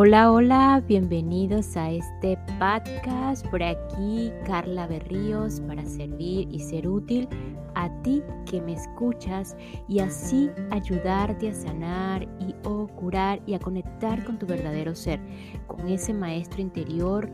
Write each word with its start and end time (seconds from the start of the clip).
Hola, 0.00 0.30
hola, 0.30 0.80
bienvenidos 0.86 1.76
a 1.76 1.90
este 1.90 2.38
podcast. 2.60 3.44
Por 3.48 3.64
aquí 3.64 4.32
Carla 4.46 4.86
Berríos 4.86 5.60
para 5.62 5.84
servir 5.84 6.46
y 6.52 6.60
ser 6.60 6.86
útil 6.86 7.28
a 7.74 7.90
ti 8.02 8.22
que 8.48 8.60
me 8.60 8.74
escuchas 8.74 9.56
y 9.88 9.98
así 9.98 10.50
ayudarte 10.70 11.50
a 11.50 11.52
sanar 11.52 12.28
y 12.38 12.52
curar 12.94 13.40
y 13.44 13.54
a 13.54 13.58
conectar 13.58 14.22
con 14.22 14.38
tu 14.38 14.46
verdadero 14.46 14.94
ser, 14.94 15.18
con 15.66 15.88
ese 15.88 16.14
maestro 16.14 16.62
interior 16.62 17.28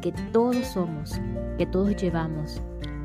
que 0.00 0.12
todos 0.32 0.68
somos, 0.68 1.20
que 1.58 1.66
todos 1.66 1.96
llevamos. 1.96 2.62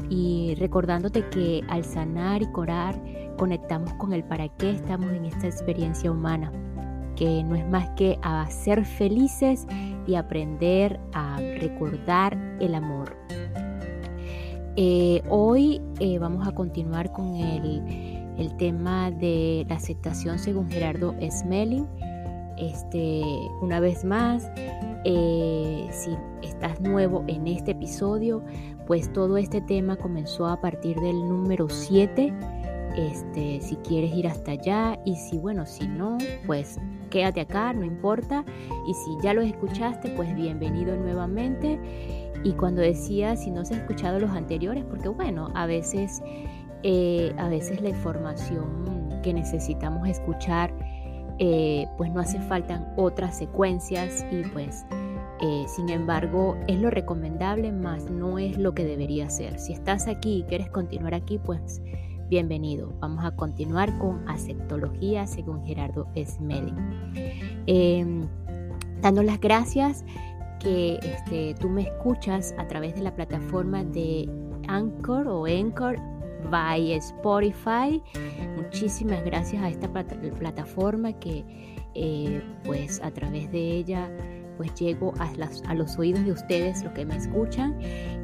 Y 0.10 0.56
recordándote 0.58 1.28
que 1.28 1.66
al 1.68 1.84
sanar 1.84 2.44
y 2.44 2.46
curar 2.46 2.98
conectamos 3.38 3.92
con 3.96 4.14
el 4.14 4.24
para 4.24 4.48
qué 4.56 4.72
estamos 4.72 5.12
en 5.12 5.26
esta 5.26 5.48
experiencia 5.48 6.10
humana 6.10 6.50
no 7.22 7.56
es 7.56 7.68
más 7.68 7.90
que 7.92 8.18
a 8.24 8.50
ser 8.50 8.86
felices 8.86 9.68
y 10.08 10.16
aprender 10.16 11.00
a 11.14 11.38
recordar 11.60 12.38
el 12.60 12.76
amor. 12.76 13.16
Eh, 14.76 15.22
hoy 15.30 15.82
eh, 16.00 16.18
vamos 16.18 16.48
a 16.48 16.54
continuar 16.54 17.12
con 17.12 17.36
el, 17.36 17.82
tema 18.58 19.12
de 19.12 19.66
la 19.70 19.76
aceptación 19.76 20.40
según 20.40 20.68
Gerardo 20.70 21.14
Smelling. 21.30 21.88
Este, 22.58 23.22
una 23.62 23.80
vez 23.80 24.04
más, 24.04 24.50
eh, 25.04 25.88
si 25.92 26.12
estás 26.42 26.80
nuevo 26.82 27.24
en 27.28 27.48
este 27.48 27.72
episodio, 27.72 28.44
pues 28.88 29.14
todo 29.14 29.38
este 29.38 29.62
tema 29.62 29.96
comenzó 29.96 30.48
a 30.48 30.60
partir 30.60 31.00
del 31.00 31.18
número 31.28 31.70
7. 31.70 32.34
Este, 32.96 33.62
si 33.62 33.76
quieres 33.78 34.14
ir 34.14 34.28
hasta 34.28 34.52
allá 34.52 35.00
y 35.06 35.16
si 35.16 35.38
bueno, 35.38 35.66
si 35.66 35.88
no, 35.88 36.18
pues 36.46 36.80
quédate 37.10 37.42
acá, 37.42 37.74
no 37.74 37.86
importa. 37.86 38.44
Y 38.88 38.94
si 38.94 39.18
ya 39.24 39.34
los 39.34 39.46
escuchaste, 39.46 40.10
pues 40.16 40.36
bienvenido 40.36 40.96
nuevamente. 40.96 41.80
Y 42.44 42.54
cuando 42.54 42.82
decía 42.82 43.36
si 43.36 43.52
no 43.52 43.64
se 43.66 43.76
ha 43.76 43.78
escuchado 43.78 44.20
los 44.20 44.32
anteriores, 44.32 44.84
porque 44.86 45.10
bueno, 45.10 45.52
a 45.56 45.66
veces, 45.66 46.22
eh, 46.84 47.34
a 47.38 47.48
veces 47.50 47.82
la 47.82 47.90
información 47.90 49.22
que 49.24 49.34
necesitamos 49.34 50.08
escuchar, 50.08 50.74
eh, 51.38 51.88
pues 51.98 52.12
no 52.12 52.20
hace 52.20 52.40
falta 52.40 52.94
otras 52.98 53.38
secuencias 53.38 54.26
y 54.32 54.44
pues 54.50 54.86
eh, 55.42 55.66
sin 55.68 55.90
embargo, 55.90 56.56
es 56.68 56.80
lo 56.80 56.92
recomendable, 56.92 57.72
más 57.72 58.12
no 58.12 58.38
es 58.38 58.60
lo 58.60 58.76
que 58.76 58.86
debería 58.86 59.28
ser. 59.32 59.60
Si 59.60 59.74
estás 59.74 60.08
aquí 60.08 60.40
y 60.40 60.44
quieres 60.44 60.70
continuar 60.70 61.16
aquí, 61.16 61.40
pues 61.40 61.82
Bienvenido. 62.32 62.94
Vamos 63.02 63.26
a 63.26 63.36
continuar 63.36 63.98
con 63.98 64.26
aceptología 64.30 65.28
según 65.28 65.66
Gerardo 65.66 66.08
Smelling. 66.16 66.78
Em, 67.68 68.26
dando 69.02 69.22
las 69.22 69.42
gracias 69.42 70.06
que 70.62 70.98
este, 71.04 71.56
tú 71.60 71.68
me 71.68 71.82
escuchas 71.82 72.56
a 72.58 72.70
través 72.70 72.96
de 72.96 73.02
la 73.02 73.14
plataforma 73.14 73.84
de 73.84 74.30
Anchor 74.70 75.28
o 75.28 75.46
Anchor 75.46 75.98
by 76.50 76.94
Spotify. 76.94 78.02
Muchísimas 78.56 79.26
gracias 79.26 79.62
a 79.62 79.68
esta 79.68 79.92
plataforma 79.92 81.12
que 81.12 81.44
eh, 81.96 82.42
pues 82.64 83.02
a 83.04 83.12
través 83.12 83.52
de 83.52 83.60
ella 83.60 84.10
pues 84.62 84.76
llego 84.76 85.12
a, 85.18 85.28
a, 85.72 85.74
los 85.74 85.98
oídos 85.98 86.24
de 86.24 86.34
ustedes, 86.34 86.84
los 86.84 86.94
que 86.94 87.04
me 87.04 87.16
escuchan. 87.16 87.76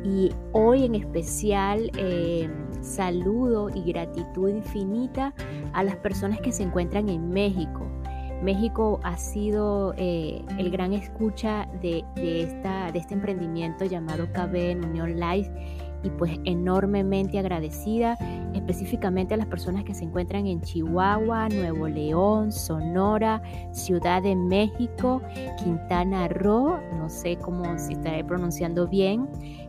Y 0.06 0.32
hoy 0.52 0.86
en 0.86 0.94
especial 0.94 1.90
em, 1.98 2.52
saludo 2.84 3.72
y 3.74 3.82
gratitud 3.92 4.48
infinita 4.48 5.34
a 5.74 5.84
las 5.84 5.96
personas 5.96 6.40
que 6.42 6.52
se 6.52 6.62
encuentran 6.62 7.10
en 7.10 7.32
México. 7.32 7.90
México 8.44 9.00
ha 9.02 9.18
sido 9.18 9.96
eh, 9.98 10.46
el 10.60 10.70
gran 10.70 10.94
escucha 10.94 11.68
de, 11.82 12.06
esta, 12.16 12.92
de 12.92 13.00
este 13.00 13.16
emprendimiento 13.16 13.86
llamado 13.86 14.28
KB 14.32 14.56
en 14.58 14.86
Unión 14.86 15.20
Live 15.20 15.52
y 16.04 16.10
pues 16.12 16.40
enormemente 16.46 17.40
agradecida 17.40 18.18
específicamente 18.54 19.34
a 19.34 19.38
las 19.38 19.48
personas 19.48 19.84
que 19.84 19.94
se 19.94 20.06
encuentran 20.06 20.48
en 20.48 20.62
Chihuahua, 20.62 21.50
Nuevo 21.50 21.88
León, 21.88 22.52
Sonora, 22.52 23.42
Ciudad 23.72 24.22
de 24.22 24.36
México, 24.36 25.22
Quintana 25.64 26.28
Roo, 26.28 26.80
no 26.98 27.10
sé 27.10 27.38
cómo 27.38 27.78
si 27.78 27.94
estaré 27.94 28.24
pronunciando 28.24 28.88
bien, 28.88 29.28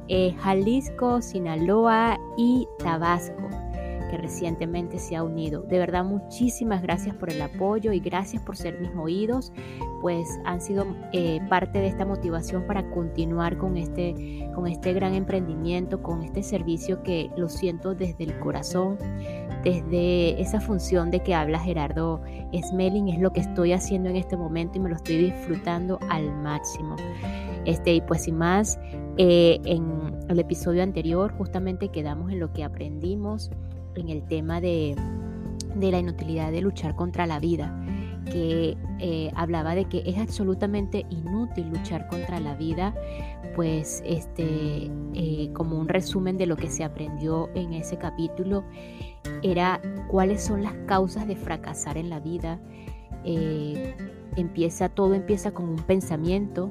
eh, 0.09 0.34
Jalisco, 0.38 1.21
Sinaloa 1.21 2.19
y 2.37 2.67
Tabasco 2.78 3.68
que 4.08 4.16
recientemente 4.16 4.98
se 4.98 5.16
ha 5.16 5.22
unido. 5.22 5.62
De 5.62 5.78
verdad, 5.78 6.04
muchísimas 6.04 6.82
gracias 6.82 7.14
por 7.14 7.30
el 7.30 7.41
apoyo 7.41 7.92
y 7.92 8.00
gracias 8.00 8.42
por 8.42 8.56
ser 8.56 8.80
mis 8.80 8.91
oídos, 8.96 9.52
pues 10.00 10.28
han 10.44 10.60
sido 10.60 10.86
eh, 11.12 11.41
parte 11.48 11.78
de 11.78 11.86
esta 11.86 12.04
motivación 12.04 12.66
para 12.66 12.88
continuar 12.91 13.58
con 13.58 13.76
este, 13.76 14.48
con 14.54 14.66
este 14.66 14.92
gran 14.92 15.14
emprendimiento, 15.14 16.02
con 16.02 16.22
este 16.22 16.42
servicio 16.42 17.02
que 17.02 17.30
lo 17.36 17.48
siento 17.48 17.94
desde 17.94 18.24
el 18.24 18.38
corazón, 18.38 18.98
desde 19.62 20.40
esa 20.40 20.60
función 20.60 21.10
de 21.10 21.20
que 21.20 21.34
habla 21.34 21.58
Gerardo 21.58 22.20
Smelling, 22.52 23.08
es 23.08 23.20
lo 23.20 23.32
que 23.32 23.40
estoy 23.40 23.72
haciendo 23.72 24.08
en 24.08 24.16
este 24.16 24.36
momento 24.36 24.78
y 24.78 24.80
me 24.80 24.88
lo 24.88 24.96
estoy 24.96 25.19
disfrutando 25.19 25.98
al 26.08 26.32
máximo. 26.42 26.96
Este, 27.64 27.94
y 27.94 28.00
pues 28.00 28.22
sin 28.22 28.36
más, 28.38 28.78
eh, 29.19 29.60
en 29.64 30.16
el 30.28 30.38
episodio 30.38 30.82
anterior 30.82 31.32
justamente 31.36 31.88
quedamos 31.88 32.30
en 32.30 32.40
lo 32.40 32.52
que 32.52 32.64
aprendimos 32.64 33.50
en 34.00 34.09
el 34.09 34.22
tema 34.26 34.60
de, 34.60 34.97
la 35.81 35.98
inutilidad 35.98 36.53
de 36.53 36.60
luchar 36.60 36.94
contra 36.94 37.26
la 37.26 37.38
vida, 37.38 37.75
que 38.25 38.76
eh, 38.98 39.31
hablaba 39.34 39.75
de 39.75 39.86
que 39.86 40.03
es 40.04 40.19
absolutamente 40.19 41.06
inútil 41.10 41.69
luchar 41.70 42.08
contra 42.08 42.41
la 42.41 42.54
vida, 42.54 42.94
pues 43.54 44.03
este, 44.04 44.91
eh, 45.14 45.50
como 45.53 45.78
un 45.78 45.88
resumen 45.88 46.37
de 46.37 46.47
lo 46.47 46.56
que 46.56 46.69
se 46.69 46.84
aprendió 46.84 47.48
en 47.54 47.72
ese 47.72 47.97
capítulo, 47.97 48.64
era 49.42 49.81
cuáles 50.08 50.42
son 50.42 50.62
las 50.62 50.75
causas 50.87 51.26
de 51.26 51.37
fracasar 51.37 51.97
en 51.97 52.10
la 52.10 52.20
vida. 52.20 52.58
empieza, 54.37 54.88
todo 54.88 55.14
empieza 55.14 55.53
con 55.53 55.69
un 55.69 55.76
pensamiento, 55.76 56.70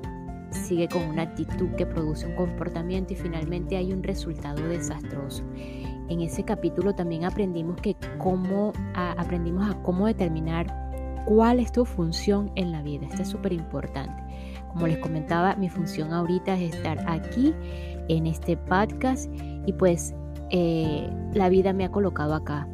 sigue 0.52 0.88
con 0.88 1.04
una 1.04 1.24
actitud 1.24 1.70
que 1.78 1.86
produce 1.86 2.26
un 2.26 2.36
comportamiento 2.36 3.14
y 3.14 3.16
finalmente 3.16 3.78
hay 3.78 3.94
un 3.94 4.04
resultado 4.04 4.68
desastroso. 4.68 5.44
En 6.10 6.22
ese 6.22 6.44
capítulo 6.44 6.96
también 6.96 7.26
aprendimos 7.26 7.80
que 7.82 7.96
cómo 8.18 8.74
aprendimos 8.94 9.70
a 9.70 9.82
cómo 9.84 10.08
determinar 10.08 11.24
cuál 11.26 11.60
es 11.60 11.72
tu 11.72 11.86
función 11.86 12.52
en 12.56 12.72
la 12.72 12.82
vida. 12.82 13.08
Esto 13.08 13.24
es 13.24 13.28
súper 13.28 13.54
importante. 13.54 14.24
Como 14.70 14.88
les 14.88 14.98
comentaba, 15.00 15.56
mi 15.56 15.70
función 15.70 16.14
ahorita 16.14 16.56
es 16.56 16.76
estar 16.76 17.04
aquí 17.08 17.54
en 18.08 18.28
este 18.28 18.56
podcast 18.56 19.30
y 19.66 19.74
pues 19.74 20.16
eh, 20.52 21.10
la 21.34 21.50
vida 21.50 21.74
me 21.74 21.84
ha 21.84 21.92
colocado 21.92 22.36
acá 22.36 22.68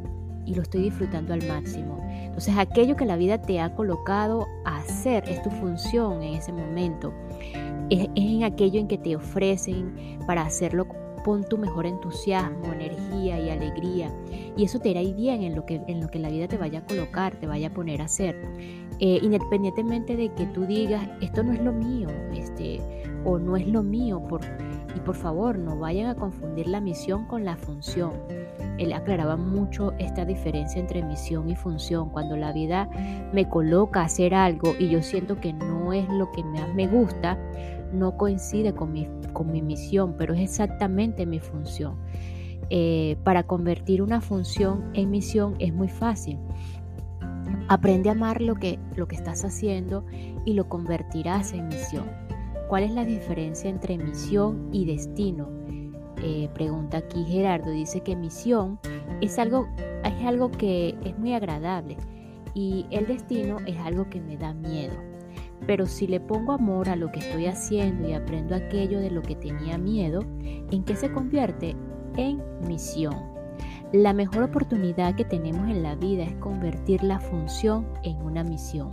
y 0.46 0.54
lo 0.54 0.62
estoy 0.62 0.82
disfrutando 0.82 1.34
al 1.34 1.46
máximo. 1.48 1.98
Entonces 2.08 2.56
aquello 2.56 2.96
que 2.96 3.06
la 3.06 3.16
vida 3.16 3.40
te 3.40 3.60
ha 3.60 3.74
colocado 3.74 4.46
a 4.64 4.78
hacer 4.78 5.24
es 5.28 5.42
tu 5.42 5.50
función 5.50 6.22
en 6.22 6.34
ese 6.34 6.52
momento 6.52 7.12
es, 7.90 8.08
en 8.14 8.44
aquello 8.44 8.80
en 8.80 8.88
que 8.88 8.98
te 8.98 9.16
ofrecen 9.16 10.18
para 10.26 10.42
hacerlo 10.42 10.86
pon 11.24 11.42
tu 11.42 11.58
mejor 11.58 11.86
entusiasmo, 11.86 12.72
energía 12.72 13.40
y 13.40 13.50
alegría. 13.50 14.14
Y 14.56 14.64
eso 14.64 14.78
te 14.78 14.90
irá 14.90 15.00
bien 15.00 15.42
en 15.42 15.56
lo 15.56 15.66
que, 15.66 15.80
en 15.88 16.00
lo 16.00 16.08
que 16.08 16.20
la 16.20 16.28
vida 16.28 16.46
te 16.46 16.58
vaya 16.58 16.80
a 16.80 16.84
colocar, 16.84 17.34
te 17.36 17.46
vaya 17.46 17.68
a 17.68 17.70
poner 17.70 18.02
a 18.02 18.04
hacer. 18.04 18.36
Eh, 19.00 19.18
independientemente 19.22 20.16
de 20.16 20.32
que 20.34 20.46
tú 20.46 20.66
digas, 20.66 21.08
esto 21.20 21.42
no 21.42 21.52
es 21.52 21.60
lo 21.60 21.72
mío, 21.72 22.08
este, 22.32 22.80
o 23.24 23.38
no 23.38 23.56
es 23.56 23.66
lo 23.66 23.82
mío, 23.82 24.22
por, 24.28 24.42
y 24.94 25.00
por 25.00 25.16
favor 25.16 25.58
no 25.58 25.76
vayan 25.76 26.08
a 26.08 26.14
confundir 26.14 26.68
la 26.68 26.80
misión 26.80 27.26
con 27.26 27.44
la 27.44 27.56
función. 27.56 28.12
Él 28.78 28.92
aclaraba 28.92 29.36
mucho 29.36 29.92
esta 29.98 30.24
diferencia 30.24 30.80
entre 30.80 31.02
misión 31.02 31.48
y 31.48 31.56
función. 31.56 32.10
Cuando 32.10 32.36
la 32.36 32.52
vida 32.52 32.88
me 33.32 33.48
coloca 33.48 34.00
a 34.00 34.04
hacer 34.04 34.34
algo 34.34 34.74
y 34.78 34.88
yo 34.88 35.02
siento 35.02 35.40
que 35.40 35.52
no 35.52 35.92
es 35.92 36.08
lo 36.08 36.30
que 36.32 36.42
más 36.42 36.72
me 36.74 36.86
gusta, 36.86 37.38
no 37.92 38.16
coincide 38.16 38.74
con 38.74 38.92
mi, 38.92 39.08
con 39.32 39.50
mi 39.50 39.62
misión, 39.62 40.14
pero 40.16 40.34
es 40.34 40.40
exactamente 40.40 41.26
mi 41.26 41.40
función. 41.40 41.96
Eh, 42.70 43.16
para 43.24 43.42
convertir 43.42 44.00
una 44.00 44.20
función 44.20 44.90
en 44.94 45.10
misión 45.10 45.54
es 45.58 45.72
muy 45.72 45.88
fácil. 45.88 46.38
Aprende 47.68 48.08
a 48.08 48.12
amar 48.12 48.40
lo 48.40 48.54
que, 48.54 48.78
lo 48.96 49.06
que 49.08 49.16
estás 49.16 49.44
haciendo 49.44 50.04
y 50.44 50.54
lo 50.54 50.68
convertirás 50.68 51.52
en 51.52 51.68
misión. 51.68 52.04
¿Cuál 52.68 52.84
es 52.84 52.92
la 52.92 53.04
diferencia 53.04 53.68
entre 53.68 53.98
misión 53.98 54.68
y 54.72 54.86
destino? 54.86 55.48
Eh, 56.22 56.48
pregunta 56.54 56.98
aquí 56.98 57.24
Gerardo. 57.24 57.70
Dice 57.70 58.00
que 58.00 58.16
misión 58.16 58.78
es 59.20 59.38
algo, 59.38 59.66
es 60.04 60.26
algo 60.26 60.50
que 60.50 60.96
es 61.04 61.18
muy 61.18 61.34
agradable 61.34 61.96
y 62.54 62.86
el 62.90 63.06
destino 63.06 63.58
es 63.66 63.76
algo 63.78 64.08
que 64.08 64.20
me 64.20 64.36
da 64.36 64.54
miedo. 64.54 64.94
Pero 65.66 65.86
si 65.86 66.06
le 66.06 66.20
pongo 66.20 66.52
amor 66.52 66.88
a 66.88 66.96
lo 66.96 67.10
que 67.10 67.20
estoy 67.20 67.46
haciendo 67.46 68.08
y 68.08 68.12
aprendo 68.12 68.54
aquello 68.54 69.00
de 69.00 69.10
lo 69.10 69.22
que 69.22 69.34
tenía 69.36 69.78
miedo, 69.78 70.20
¿en 70.70 70.84
qué 70.84 70.94
se 70.96 71.10
convierte? 71.12 71.74
En 72.16 72.42
misión. 72.66 73.14
La 73.92 74.12
mejor 74.12 74.42
oportunidad 74.42 75.14
que 75.14 75.24
tenemos 75.24 75.68
en 75.70 75.82
la 75.82 75.94
vida 75.94 76.24
es 76.24 76.34
convertir 76.34 77.02
la 77.04 77.20
función 77.20 77.86
en 78.02 78.16
una 78.22 78.42
misión. 78.44 78.90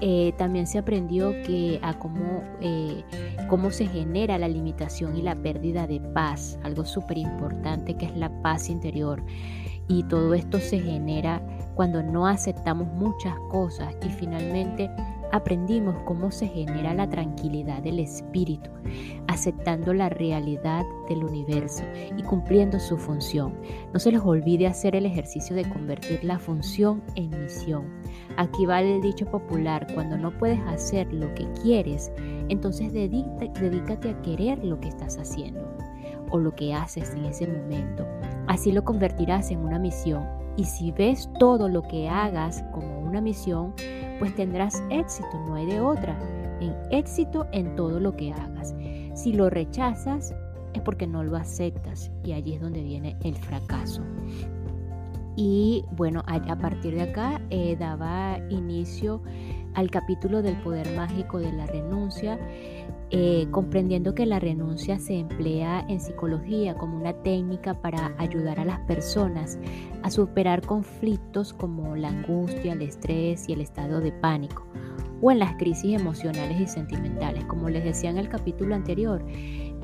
eh, 0.00 0.34
también 0.36 0.66
se 0.66 0.78
aprendió 0.78 1.30
que 1.44 1.78
a 1.80 1.98
cómo, 1.98 2.42
eh, 2.60 3.04
cómo 3.48 3.70
se 3.70 3.86
genera 3.86 4.38
la 4.38 4.48
limitación 4.48 5.16
y 5.16 5.22
la 5.22 5.34
pérdida 5.36 5.86
de 5.86 6.00
paz, 6.00 6.58
algo 6.62 6.84
súper 6.84 7.16
importante 7.16 7.96
que 7.96 8.06
es 8.06 8.16
la 8.16 8.28
paz 8.42 8.68
interior. 8.68 9.22
Y 9.88 10.02
todo 10.04 10.34
esto 10.34 10.58
se 10.58 10.80
genera 10.80 11.40
cuando 11.74 12.02
no 12.02 12.26
aceptamos 12.26 12.88
muchas 12.88 13.34
cosas 13.50 13.94
y 14.04 14.08
finalmente 14.10 14.90
aprendimos 15.34 15.96
cómo 16.04 16.30
se 16.30 16.46
genera 16.46 16.94
la 16.94 17.10
tranquilidad 17.10 17.82
del 17.82 17.98
espíritu, 17.98 18.70
aceptando 19.26 19.92
la 19.92 20.08
realidad 20.08 20.84
del 21.08 21.24
universo 21.24 21.82
y 22.16 22.22
cumpliendo 22.22 22.78
su 22.78 22.96
función. 22.96 23.52
No 23.92 23.98
se 23.98 24.12
les 24.12 24.20
olvide 24.20 24.68
hacer 24.68 24.94
el 24.94 25.06
ejercicio 25.06 25.56
de 25.56 25.68
convertir 25.68 26.22
la 26.22 26.38
función 26.38 27.02
en 27.16 27.30
misión. 27.30 27.82
Aquí 28.36 28.64
vale 28.64 28.94
el 28.94 29.02
dicho 29.02 29.26
popular, 29.26 29.88
cuando 29.92 30.16
no 30.16 30.30
puedes 30.38 30.60
hacer 30.68 31.12
lo 31.12 31.34
que 31.34 31.50
quieres, 31.64 32.12
entonces 32.48 32.92
dedícate 32.92 34.10
a 34.10 34.22
querer 34.22 34.64
lo 34.64 34.78
que 34.78 34.86
estás 34.86 35.18
haciendo 35.18 35.68
o 36.30 36.38
lo 36.38 36.54
que 36.54 36.72
haces 36.74 37.12
en 37.12 37.24
ese 37.24 37.48
momento. 37.48 38.06
Así 38.46 38.70
lo 38.70 38.84
convertirás 38.84 39.50
en 39.50 39.64
una 39.64 39.80
misión. 39.80 40.43
Y 40.56 40.64
si 40.64 40.92
ves 40.92 41.28
todo 41.38 41.68
lo 41.68 41.82
que 41.82 42.08
hagas 42.08 42.64
como 42.72 43.00
una 43.00 43.20
misión, 43.20 43.74
pues 44.18 44.34
tendrás 44.34 44.82
éxito, 44.90 45.40
no 45.46 45.54
hay 45.56 45.66
de 45.66 45.80
otra, 45.80 46.16
en 46.60 46.74
éxito 46.90 47.46
en 47.52 47.74
todo 47.76 47.98
lo 48.00 48.16
que 48.16 48.32
hagas. 48.32 48.74
Si 49.14 49.32
lo 49.32 49.50
rechazas, 49.50 50.34
es 50.74 50.82
porque 50.82 51.06
no 51.06 51.22
lo 51.22 51.36
aceptas 51.36 52.10
y 52.24 52.32
allí 52.32 52.54
es 52.54 52.60
donde 52.60 52.82
viene 52.82 53.16
el 53.22 53.36
fracaso. 53.36 54.02
Y 55.36 55.84
bueno, 55.92 56.22
a, 56.26 56.56
partir 56.56 56.94
de 56.94 57.02
acá 57.02 57.40
eh, 57.50 57.76
daba 57.76 58.38
inicio 58.50 59.22
al 59.74 59.90
capítulo 59.90 60.42
del 60.42 60.56
poder 60.62 60.94
mágico 60.96 61.38
de 61.38 61.52
la 61.52 61.66
renuncia, 61.66 62.38
eh, 63.10 63.46
comprendiendo 63.50 64.14
que 64.14 64.26
la 64.26 64.40
renuncia 64.40 64.98
se 64.98 65.18
emplea 65.18 65.84
en 65.88 66.00
psicología 66.00 66.74
como 66.74 66.96
una 66.96 67.12
técnica 67.12 67.74
para 67.80 68.14
ayudar 68.18 68.58
a 68.58 68.64
las 68.64 68.80
personas 68.80 69.58
a 70.02 70.10
superar 70.10 70.62
conflictos 70.62 71.52
como 71.52 71.96
la 71.96 72.08
angustia, 72.08 72.72
el 72.72 72.82
estrés 72.82 73.48
y 73.48 73.52
el 73.52 73.60
estado 73.60 74.00
de 74.00 74.10
pánico, 74.10 74.66
o 75.20 75.30
en 75.30 75.38
las 75.38 75.54
crisis 75.56 76.00
emocionales 76.00 76.60
y 76.60 76.66
sentimentales. 76.66 77.44
Como 77.44 77.68
les 77.68 77.84
decía 77.84 78.10
en 78.10 78.18
el 78.18 78.28
capítulo 78.28 78.74
anterior, 78.74 79.24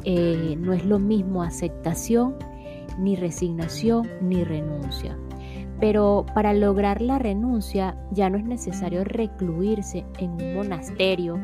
eh, 0.05 0.56
no 0.58 0.72
es 0.72 0.84
lo 0.84 0.99
mismo 0.99 1.43
aceptación, 1.43 2.37
ni 2.99 3.17
resignación, 3.17 4.08
ni 4.22 4.44
renuncia. 4.44 5.17
Pero 5.78 6.26
para 6.34 6.52
lograr 6.52 7.00
la 7.00 7.19
renuncia 7.19 7.96
ya 8.11 8.28
no 8.28 8.37
es 8.37 8.44
necesario 8.44 9.05
recluirse 9.05 10.05
en 10.19 10.32
un 10.32 10.55
monasterio 10.55 11.38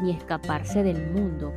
ni 0.00 0.12
escaparse 0.12 0.82
del 0.82 1.12
mundo. 1.12 1.52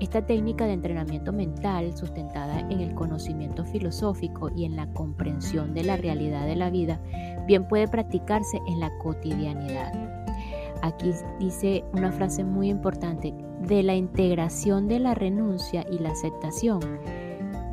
Esta 0.00 0.24
técnica 0.24 0.66
de 0.66 0.72
entrenamiento 0.72 1.32
mental, 1.32 1.94
sustentada 1.96 2.60
en 2.60 2.80
el 2.80 2.94
conocimiento 2.94 3.64
filosófico 3.64 4.50
y 4.54 4.64
en 4.64 4.76
la 4.76 4.86
comprensión 4.92 5.74
de 5.74 5.84
la 5.84 5.96
realidad 5.96 6.46
de 6.46 6.56
la 6.56 6.70
vida, 6.70 7.00
bien 7.46 7.68
puede 7.68 7.86
practicarse 7.86 8.60
en 8.66 8.80
la 8.80 8.90
cotidianidad. 8.98 9.92
Aquí 10.82 11.12
dice 11.38 11.84
una 11.92 12.12
frase 12.12 12.44
muy 12.44 12.70
importante, 12.70 13.34
de 13.60 13.82
la 13.82 13.94
integración 13.94 14.88
de 14.88 15.00
la 15.00 15.14
renuncia 15.14 15.84
y 15.90 15.98
la 15.98 16.12
aceptación 16.12 16.80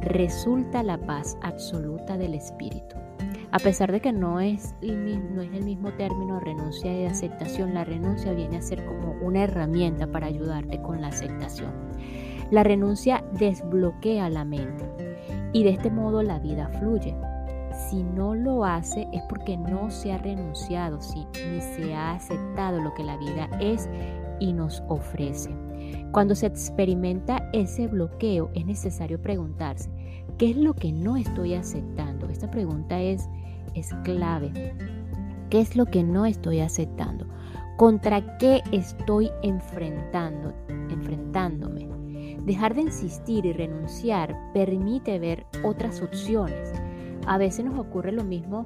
resulta 0.02 0.84
la 0.84 0.98
paz 0.98 1.38
absoluta 1.42 2.18
del 2.18 2.34
espíritu. 2.34 3.07
A 3.52 3.60
pesar 3.60 3.92
de 3.92 4.02
que 4.02 4.12
no 4.12 4.42
es, 4.42 4.76
no 4.82 5.42
es 5.42 5.54
el 5.54 5.64
mismo 5.64 5.94
término 5.94 6.40
renuncia 6.40 6.94
y 6.94 7.06
aceptación, 7.06 7.74
la 7.74 7.86
renuncia 7.86 8.34
viene 8.34 8.58
a 8.58 8.62
ser 8.62 8.86
como 8.86 9.14
una 9.22 9.44
herramienta 9.44 10.06
para 10.08 10.28
ayudarte 10.28 10.82
con 10.82 11.02
la 11.02 11.08
aceptación. 11.08 11.72
La 12.52 12.64
renuncia 12.64 13.24
desbloquea 13.40 14.30
la 14.30 14.44
mente 14.44 14.86
y 15.54 15.64
de 15.64 15.72
este 15.72 15.90
modo 15.90 16.24
la 16.24 16.40
vida 16.40 16.70
fluye. 16.80 17.16
Si 17.90 18.04
no 18.04 18.36
lo 18.36 18.66
hace 18.66 19.08
es 19.14 19.22
porque 19.30 19.56
no 19.56 19.92
se 19.92 20.12
ha 20.12 20.18
renunciado 20.18 21.00
ni 21.52 21.62
se 21.62 21.94
ha 21.94 22.14
aceptado 22.14 22.82
lo 22.82 22.94
que 22.96 23.04
la 23.04 23.18
vida 23.18 23.50
es 23.62 23.90
y 24.40 24.52
nos 24.52 24.84
ofrece. 24.90 25.56
Cuando 26.12 26.36
se 26.36 26.48
experimenta 26.48 27.50
ese 27.54 27.88
bloqueo 27.88 28.50
es 28.54 28.66
necesario 28.66 29.22
preguntarse, 29.22 29.90
¿qué 30.38 30.52
es 30.52 30.58
lo 30.58 30.74
que 30.74 30.92
no 30.92 31.18
estoy 31.18 31.56
aceptando? 31.56 32.30
Esta 32.30 32.50
pregunta 32.50 33.02
es 33.02 33.28
es 33.74 33.94
clave. 34.04 34.76
¿Qué 35.50 35.62
es 35.62 35.76
lo 35.76 35.86
que 35.86 36.04
no 36.04 36.26
estoy 36.26 36.60
aceptando? 36.60 37.28
¿Contra 37.78 38.38
qué 38.38 38.64
estoy 38.72 39.30
enfrentando, 39.44 40.54
enfrentándome? 40.90 41.88
Dejar 42.44 42.76
de 42.76 42.82
insistir 42.82 43.46
y 43.46 43.54
renunciar 43.54 44.36
permite 44.54 45.20
ver 45.20 45.46
otras 45.64 46.02
opciones. 46.02 46.74
A 47.26 47.38
veces 47.38 47.66
nos 47.66 47.78
ocurre 47.78 48.12
lo 48.12 48.24
mismo 48.24 48.66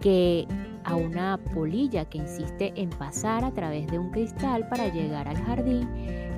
que 0.00 0.46
a 0.84 0.96
una 0.96 1.38
polilla 1.54 2.04
que 2.04 2.18
insiste 2.18 2.72
en 2.76 2.90
pasar 2.90 3.44
a 3.44 3.52
través 3.52 3.86
de 3.86 3.98
un 3.98 4.10
cristal 4.10 4.68
para 4.68 4.88
llegar 4.88 5.28
al 5.28 5.36
jardín 5.36 5.88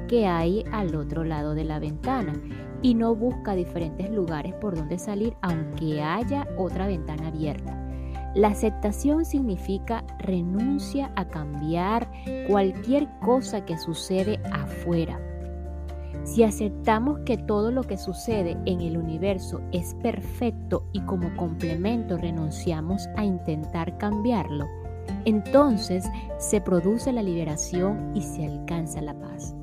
que 0.09 0.27
hay 0.27 0.65
al 0.71 0.95
otro 0.95 1.25
lado 1.25 1.55
de 1.55 1.65
la 1.65 1.79
ventana 1.79 2.35
y 2.85 2.95
no 2.95 3.15
busca 3.15 3.55
diferentes 3.55 4.11
lugares 4.11 4.53
por 4.57 4.77
donde 4.77 4.99
salir 4.99 5.35
aunque 5.41 6.03
haya 6.03 6.47
otra 6.59 6.87
ventana 6.87 7.29
abierta. 7.29 7.81
La 8.35 8.49
aceptación 8.49 9.25
significa 9.25 10.05
renuncia 10.19 11.11
a 11.17 11.27
cambiar 11.27 12.11
cualquier 12.47 13.09
cosa 13.21 13.65
que 13.65 13.79
sucede 13.79 14.39
afuera. 14.53 15.19
Si 16.25 16.43
aceptamos 16.43 17.21
que 17.21 17.39
todo 17.39 17.71
lo 17.71 17.85
que 17.85 17.97
sucede 17.97 18.59
en 18.67 18.83
el 18.83 18.99
universo 18.99 19.63
es 19.73 19.95
perfecto 20.03 20.85
y 20.93 21.01
como 21.07 21.35
complemento 21.37 22.19
renunciamos 22.19 23.07
a 23.17 23.25
intentar 23.25 23.97
cambiarlo, 23.97 24.67
entonces 25.25 26.05
se 26.37 26.61
produce 26.61 27.15
la 27.15 27.23
liberación 27.23 28.11
y 28.15 28.21
se 28.21 28.45
alcanza 28.45 29.01
la 29.01 29.19
paz. 29.19 29.57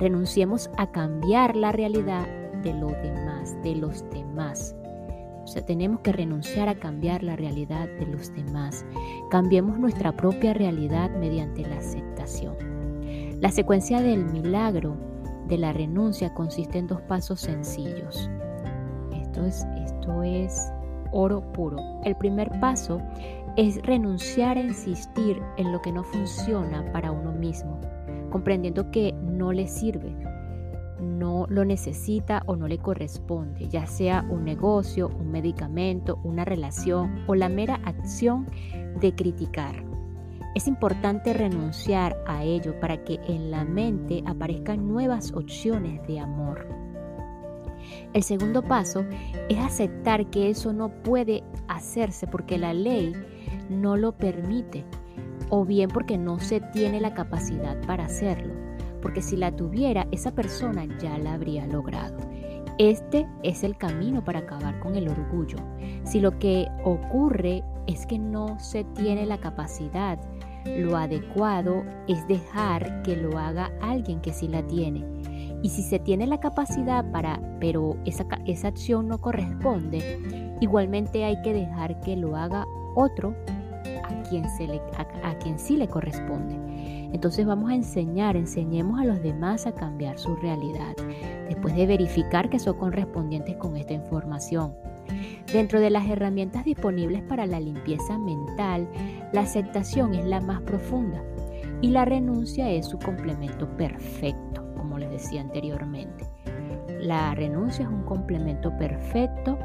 Renunciemos 0.00 0.70
a 0.78 0.90
cambiar 0.90 1.56
la 1.56 1.72
realidad 1.72 2.26
de 2.62 2.72
los 2.72 2.92
demás, 3.02 3.54
de 3.62 3.74
los 3.76 4.08
demás. 4.10 4.74
O 5.44 5.46
sea, 5.46 5.64
tenemos 5.64 6.00
que 6.00 6.12
renunciar 6.12 6.70
a 6.70 6.74
cambiar 6.74 7.22
la 7.22 7.36
realidad 7.36 7.86
de 7.98 8.06
los 8.06 8.34
demás. 8.34 8.86
Cambiemos 9.30 9.78
nuestra 9.78 10.12
propia 10.12 10.54
realidad 10.54 11.10
mediante 11.18 11.62
la 11.62 11.76
aceptación. 11.76 12.56
La 13.40 13.50
secuencia 13.50 14.00
del 14.00 14.24
milagro 14.24 14.96
de 15.48 15.58
la 15.58 15.74
renuncia 15.74 16.32
consiste 16.32 16.78
en 16.78 16.86
dos 16.86 17.02
pasos 17.02 17.40
sencillos. 17.40 18.30
Esto 19.12 19.44
es, 19.44 19.66
esto 19.84 20.22
es 20.22 20.72
oro 21.12 21.42
puro. 21.52 21.76
El 22.04 22.16
primer 22.16 22.50
paso 22.58 23.02
es 23.56 23.82
renunciar 23.82 24.56
a 24.56 24.62
insistir 24.62 25.42
en 25.56 25.72
lo 25.72 25.82
que 25.82 25.92
no 25.92 26.04
funciona 26.04 26.90
para 26.92 27.10
uno 27.10 27.32
mismo, 27.32 27.80
comprendiendo 28.30 28.90
que 28.90 29.12
no 29.12 29.52
le 29.52 29.66
sirve 29.66 30.16
no 31.00 31.46
lo 31.48 31.64
necesita 31.64 32.42
o 32.46 32.56
no 32.56 32.68
le 32.68 32.78
corresponde, 32.78 33.68
ya 33.68 33.86
sea 33.86 34.26
un 34.28 34.44
negocio, 34.44 35.08
un 35.08 35.30
medicamento, 35.30 36.18
una 36.24 36.44
relación 36.44 37.24
o 37.26 37.34
la 37.34 37.48
mera 37.48 37.80
acción 37.84 38.46
de 39.00 39.14
criticar. 39.14 39.84
Es 40.54 40.66
importante 40.66 41.32
renunciar 41.32 42.16
a 42.26 42.42
ello 42.44 42.78
para 42.80 43.04
que 43.04 43.20
en 43.28 43.50
la 43.50 43.64
mente 43.64 44.22
aparezcan 44.26 44.88
nuevas 44.88 45.32
opciones 45.32 46.04
de 46.06 46.18
amor. 46.18 46.66
El 48.12 48.22
segundo 48.22 48.62
paso 48.62 49.04
es 49.48 49.58
aceptar 49.58 50.28
que 50.30 50.50
eso 50.50 50.72
no 50.72 50.90
puede 51.02 51.42
hacerse 51.68 52.26
porque 52.26 52.58
la 52.58 52.74
ley 52.74 53.14
no 53.68 53.96
lo 53.96 54.12
permite 54.12 54.84
o 55.50 55.64
bien 55.64 55.90
porque 55.90 56.16
no 56.16 56.38
se 56.38 56.60
tiene 56.60 57.00
la 57.00 57.12
capacidad 57.12 57.78
para 57.86 58.06
hacerlo 58.06 58.60
porque 59.00 59.22
si 59.22 59.36
la 59.36 59.54
tuviera, 59.54 60.06
esa 60.10 60.32
persona 60.32 60.86
ya 60.98 61.18
la 61.18 61.34
habría 61.34 61.66
logrado. 61.66 62.16
Este 62.78 63.26
es 63.42 63.62
el 63.62 63.76
camino 63.76 64.24
para 64.24 64.40
acabar 64.40 64.78
con 64.80 64.94
el 64.94 65.08
orgullo. 65.08 65.58
Si 66.04 66.20
lo 66.20 66.38
que 66.38 66.66
ocurre 66.84 67.62
es 67.86 68.06
que 68.06 68.18
no 68.18 68.58
se 68.58 68.84
tiene 68.84 69.26
la 69.26 69.38
capacidad, 69.38 70.18
lo 70.64 70.96
adecuado 70.96 71.84
es 72.08 72.26
dejar 72.26 73.02
que 73.02 73.16
lo 73.16 73.38
haga 73.38 73.70
alguien 73.82 74.20
que 74.20 74.32
sí 74.32 74.48
la 74.48 74.66
tiene. 74.66 75.04
Y 75.62 75.68
si 75.68 75.82
se 75.82 75.98
tiene 75.98 76.26
la 76.26 76.40
capacidad 76.40 77.10
para, 77.12 77.38
pero 77.60 77.96
esa, 78.06 78.24
esa 78.46 78.68
acción 78.68 79.08
no 79.08 79.18
corresponde, 79.18 80.56
igualmente 80.60 81.24
hay 81.24 81.40
que 81.42 81.52
dejar 81.52 82.00
que 82.00 82.16
lo 82.16 82.34
haga 82.34 82.66
otro 82.94 83.34
le, 84.30 84.80
a 85.22 85.34
quien 85.38 85.58
sí 85.58 85.76
le 85.76 85.88
corresponde. 85.88 86.56
Entonces 87.12 87.44
vamos 87.46 87.70
a 87.70 87.74
enseñar, 87.74 88.36
enseñemos 88.36 89.00
a 89.00 89.04
los 89.04 89.22
demás 89.22 89.66
a 89.66 89.72
cambiar 89.72 90.18
su 90.18 90.36
realidad, 90.36 90.94
después 91.48 91.74
de 91.74 91.86
verificar 91.86 92.48
que 92.48 92.58
son 92.58 92.78
correspondientes 92.78 93.56
con 93.56 93.76
esta 93.76 93.92
información. 93.92 94.74
Dentro 95.52 95.80
de 95.80 95.90
las 95.90 96.08
herramientas 96.08 96.64
disponibles 96.64 97.22
para 97.22 97.46
la 97.46 97.58
limpieza 97.58 98.16
mental, 98.18 98.88
la 99.32 99.40
aceptación 99.40 100.14
es 100.14 100.24
la 100.24 100.40
más 100.40 100.60
profunda. 100.62 101.22
Y 101.82 101.88
la 101.88 102.04
renuncia 102.04 102.70
es 102.70 102.86
su 102.86 102.98
complemento 102.98 103.66
perfecto, 103.76 104.62
como 104.76 104.98
les 104.98 105.10
decía 105.10 105.40
anteriormente. 105.40 106.24
La 107.00 107.34
renuncia 107.34 107.84
es 107.86 107.90
un 107.90 108.04
complemento 108.04 108.76
perfecto, 108.76 109.58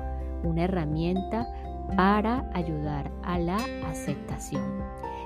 una 0.43 0.63
herramienta 0.63 1.48
para 1.96 2.50
ayudar 2.54 3.12
a 3.24 3.39
la 3.39 3.58
aceptación. 3.88 4.63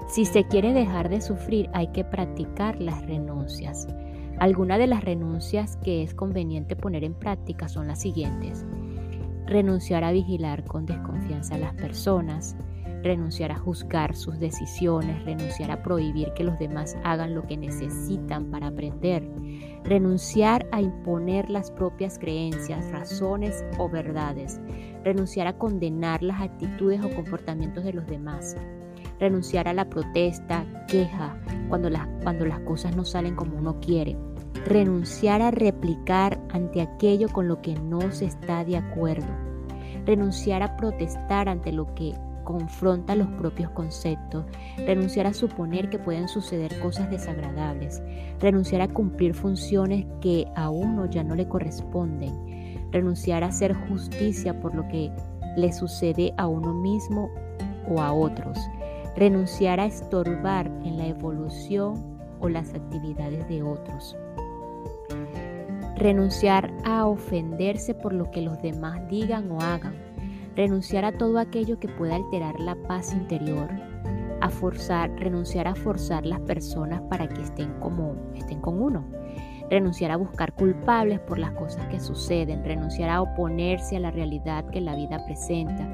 Si 0.07 0.25
se 0.25 0.43
quiere 0.45 0.73
dejar 0.73 1.09
de 1.09 1.21
sufrir, 1.21 1.69
hay 1.73 1.87
que 1.87 2.03
practicar 2.03 2.81
las 2.81 3.05
renuncias. 3.05 3.87
Algunas 4.39 4.79
de 4.79 4.87
las 4.87 5.03
renuncias 5.03 5.77
que 5.83 6.01
es 6.01 6.13
conveniente 6.13 6.75
poner 6.75 7.03
en 7.03 7.13
práctica 7.13 7.67
son 7.67 7.87
las 7.87 8.01
siguientes. 8.01 8.65
Renunciar 9.45 10.03
a 10.03 10.11
vigilar 10.11 10.63
con 10.63 10.85
desconfianza 10.85 11.55
a 11.55 11.59
las 11.59 11.73
personas, 11.73 12.55
renunciar 13.03 13.51
a 13.51 13.57
juzgar 13.57 14.15
sus 14.15 14.39
decisiones, 14.39 15.23
renunciar 15.25 15.71
a 15.71 15.81
prohibir 15.83 16.33
que 16.33 16.43
los 16.43 16.57
demás 16.59 16.97
hagan 17.03 17.35
lo 17.35 17.45
que 17.45 17.57
necesitan 17.57 18.45
para 18.51 18.67
aprender, 18.67 19.29
renunciar 19.83 20.67
a 20.71 20.81
imponer 20.81 21.49
las 21.49 21.71
propias 21.71 22.19
creencias, 22.19 22.89
razones 22.91 23.65
o 23.77 23.89
verdades, 23.89 24.59
renunciar 25.03 25.47
a 25.47 25.57
condenar 25.57 26.23
las 26.23 26.41
actitudes 26.41 27.03
o 27.03 27.09
comportamientos 27.15 27.83
de 27.83 27.93
los 27.93 28.05
demás, 28.07 28.55
renunciar 29.19 29.67
a 29.67 29.73
la 29.73 29.89
protesta, 29.89 30.65
queja, 30.87 31.37
cuando 31.67 31.89
las, 31.89 32.07
cuando 32.23 32.45
las 32.45 32.59
cosas 32.61 32.95
no 32.95 33.05
salen 33.05 33.35
como 33.35 33.57
uno 33.57 33.79
quiere, 33.79 34.17
renunciar 34.65 35.41
a 35.41 35.51
replicar 35.51 36.39
ante 36.51 36.81
aquello 36.81 37.29
con 37.29 37.47
lo 37.47 37.61
que 37.61 37.75
no 37.75 38.11
se 38.11 38.25
está 38.25 38.63
de 38.63 38.77
acuerdo, 38.77 39.27
renunciar 40.05 40.63
a 40.63 40.75
protestar 40.77 41.49
ante 41.49 41.71
lo 41.71 41.93
que 41.95 42.13
confronta 42.49 43.13
los 43.13 43.27
propios 43.27 43.69
conceptos, 43.71 44.43
renunciar 44.77 45.27
a 45.27 45.35
suponer 45.35 45.89
que 45.91 45.99
pueden 45.99 46.27
suceder 46.27 46.79
cosas 46.79 47.07
desagradables, 47.11 48.01
renunciar 48.39 48.81
a 48.81 48.87
cumplir 48.87 49.35
funciones 49.35 50.07
que 50.19 50.47
a 50.55 50.71
uno 50.71 51.05
ya 51.05 51.23
no 51.23 51.35
le 51.35 51.47
corresponden, 51.47 52.33
renunciar 52.91 53.43
a 53.43 53.47
hacer 53.47 53.73
justicia 53.87 54.59
por 54.59 54.75
lo 54.75 54.87
que 54.87 55.11
le 55.55 55.71
sucede 55.73 56.33
a 56.37 56.47
uno 56.47 56.73
mismo 56.73 57.29
o 57.87 58.01
a 58.01 58.13
otros, 58.13 58.57
renunciar 59.15 59.79
a 59.79 59.85
estorbar 59.85 60.67
en 60.83 60.97
la 60.97 61.07
evolución 61.07 62.17
o 62.39 62.49
las 62.49 62.73
actividades 62.73 63.47
de 63.47 63.63
otros. 63.63 64.15
Renunciar 65.97 66.71
a 66.85 67.05
ofenderse 67.05 67.93
por 67.93 68.13
lo 68.13 68.31
que 68.31 68.41
los 68.41 68.61
demás 68.61 69.05
digan 69.09 69.51
o 69.51 69.59
hagan. 69.59 69.95
Renunciar 70.55 71.03
a 71.03 71.11
todo 71.11 71.39
aquello 71.39 71.77
que 71.79 71.89
pueda 71.89 72.15
alterar 72.15 72.57
la 72.59 72.75
paz 72.75 73.13
interior. 73.13 73.69
A 74.39 74.49
forzar, 74.49 75.11
renunciar 75.19 75.67
a 75.67 75.75
forzar 75.75 76.25
las 76.25 76.39
personas 76.41 77.01
para 77.09 77.27
que 77.27 77.41
estén 77.41 77.73
como 77.81 78.15
estén 78.35 78.61
con 78.61 78.81
uno 78.81 79.03
renunciar 79.69 80.11
a 80.11 80.17
buscar 80.17 80.53
culpables 80.53 81.19
por 81.19 81.39
las 81.39 81.51
cosas 81.51 81.85
que 81.87 81.99
suceden, 81.99 82.63
renunciar 82.63 83.09
a 83.09 83.21
oponerse 83.21 83.97
a 83.97 83.99
la 83.99 84.11
realidad 84.11 84.65
que 84.69 84.81
la 84.81 84.95
vida 84.95 85.23
presenta, 85.25 85.87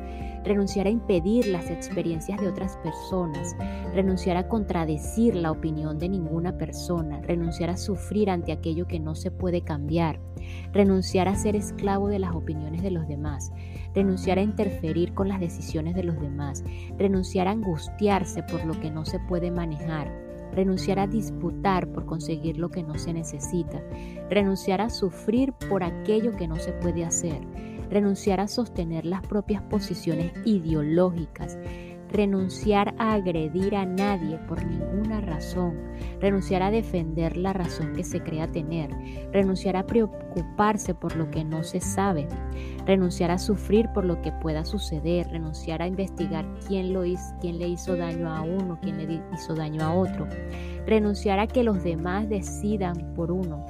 renunciar 0.43 0.87
a 0.87 0.91
impedir 0.91 1.47
las 1.47 1.69
experiencias 1.69 2.39
de 2.39 2.47
otras 2.47 2.77
personas, 2.77 3.55
renunciar 3.93 4.37
a 4.37 4.47
contradecir 4.47 5.35
la 5.35 5.51
opinión 5.51 5.97
de 5.99 6.09
ninguna 6.09 6.57
persona, 6.57 7.19
renunciar 7.21 7.69
a 7.69 7.77
sufrir 7.77 8.29
ante 8.29 8.51
aquello 8.51 8.87
que 8.87 8.99
no 8.99 9.15
se 9.15 9.31
puede 9.31 9.61
cambiar, 9.61 10.19
renunciar 10.71 11.27
a 11.27 11.35
ser 11.35 11.55
esclavo 11.55 12.07
de 12.07 12.19
las 12.19 12.35
opiniones 12.35 12.83
de 12.83 12.91
los 12.91 13.07
demás, 13.07 13.51
renunciar 13.93 14.37
a 14.37 14.43
interferir 14.43 15.13
con 15.13 15.27
las 15.27 15.39
decisiones 15.39 15.95
de 15.95 16.03
los 16.03 16.19
demás, 16.19 16.63
renunciar 16.97 17.47
a 17.47 17.51
angustiarse 17.51 18.43
por 18.43 18.63
lo 18.65 18.79
que 18.79 18.91
no 18.91 19.05
se 19.05 19.19
puede 19.19 19.51
manejar, 19.51 20.24
renunciar 20.53 20.99
a 20.99 21.07
disputar 21.07 21.87
por 21.91 22.05
conseguir 22.05 22.57
lo 22.57 22.69
que 22.69 22.83
no 22.83 22.97
se 22.97 23.13
necesita, 23.13 23.81
renunciar 24.29 24.81
a 24.81 24.89
sufrir 24.89 25.53
por 25.69 25.83
aquello 25.83 26.35
que 26.35 26.47
no 26.47 26.55
se 26.57 26.71
puede 26.73 27.05
hacer, 27.05 27.39
renunciar 27.89 28.39
a 28.39 28.47
sostener 28.47 29.05
las 29.05 29.21
propias 29.25 29.61
posiciones 29.63 30.31
ideológicas, 30.45 31.57
renunciar 32.15 32.95
a 32.97 33.13
agredir 33.13 33.75
a 33.75 33.85
nadie 33.85 34.37
por 34.47 34.65
ninguna 34.65 35.19
razón, 35.21 35.75
renunciar 36.21 36.63
a 36.63 36.71
defender 36.71 37.35
la 37.35 37.53
razón 37.53 37.93
que 37.93 38.03
se 38.03 38.21
crea 38.21 38.47
tener, 38.47 38.89
renunciar 39.31 39.75
a 39.75 39.85
preocuparse 39.85 40.95
por 40.95 41.15
lo 41.15 41.29
que 41.29 41.43
no 41.43 41.63
se 41.63 41.81
sabe, 41.81 42.27
renunciar 42.85 43.31
a 43.31 43.37
sufrir 43.37 43.89
por 43.93 44.05
lo 44.05 44.21
que 44.21 44.31
pueda 44.31 44.63
suceder, 44.63 45.27
renunciar 45.27 45.81
a 45.81 45.87
investigar 45.87 46.45
quién, 46.67 46.93
lo 46.93 47.03
hizo, 47.03 47.35
quién 47.41 47.59
le 47.59 47.67
hizo 47.67 47.97
daño 47.97 48.33
a 48.33 48.41
uno, 48.41 48.79
quién 48.81 48.97
le 48.97 49.21
hizo 49.33 49.53
daño 49.53 49.83
a 49.83 49.93
otro, 49.93 50.27
renunciar 50.85 51.39
a 51.39 51.47
que 51.47 51.63
los 51.63 51.83
demás 51.83 52.29
decidan 52.29 53.13
por 53.13 53.31
uno, 53.31 53.65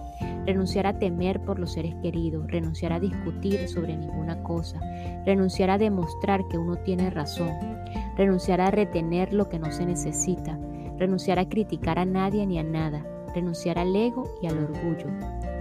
renunciar 0.45 0.85
a 0.85 0.99
temer 0.99 1.41
por 1.41 1.57
los 1.57 1.73
seres 1.73 1.95
queridos, 2.01 2.45
renunciar 2.47 2.93
a 2.93 2.99
discutir 2.99 3.67
sobre 3.67 3.97
ninguna 3.97 4.41
cosa, 4.43 4.79
renunciar 5.25 5.71
a 5.71 5.77
demostrar 5.77 6.47
que 6.47 6.57
uno 6.57 6.75
tiene 6.77 7.09
razón, 7.09 7.74
renunciar 8.15 8.61
a 8.61 8.71
retener 8.71 9.33
lo 9.33 9.49
que 9.49 9.59
no 9.59 9.71
se 9.71 9.85
necesita, 9.85 10.57
renunciar 10.97 11.39
a 11.39 11.49
criticar 11.49 11.99
a 11.99 12.05
nadie 12.05 12.45
ni 12.45 12.59
a 12.59 12.63
nada, 12.63 13.05
renunciar 13.33 13.77
al 13.77 13.95
ego 13.95 14.23
y 14.41 14.47
al 14.47 14.57
orgullo. 14.57 15.07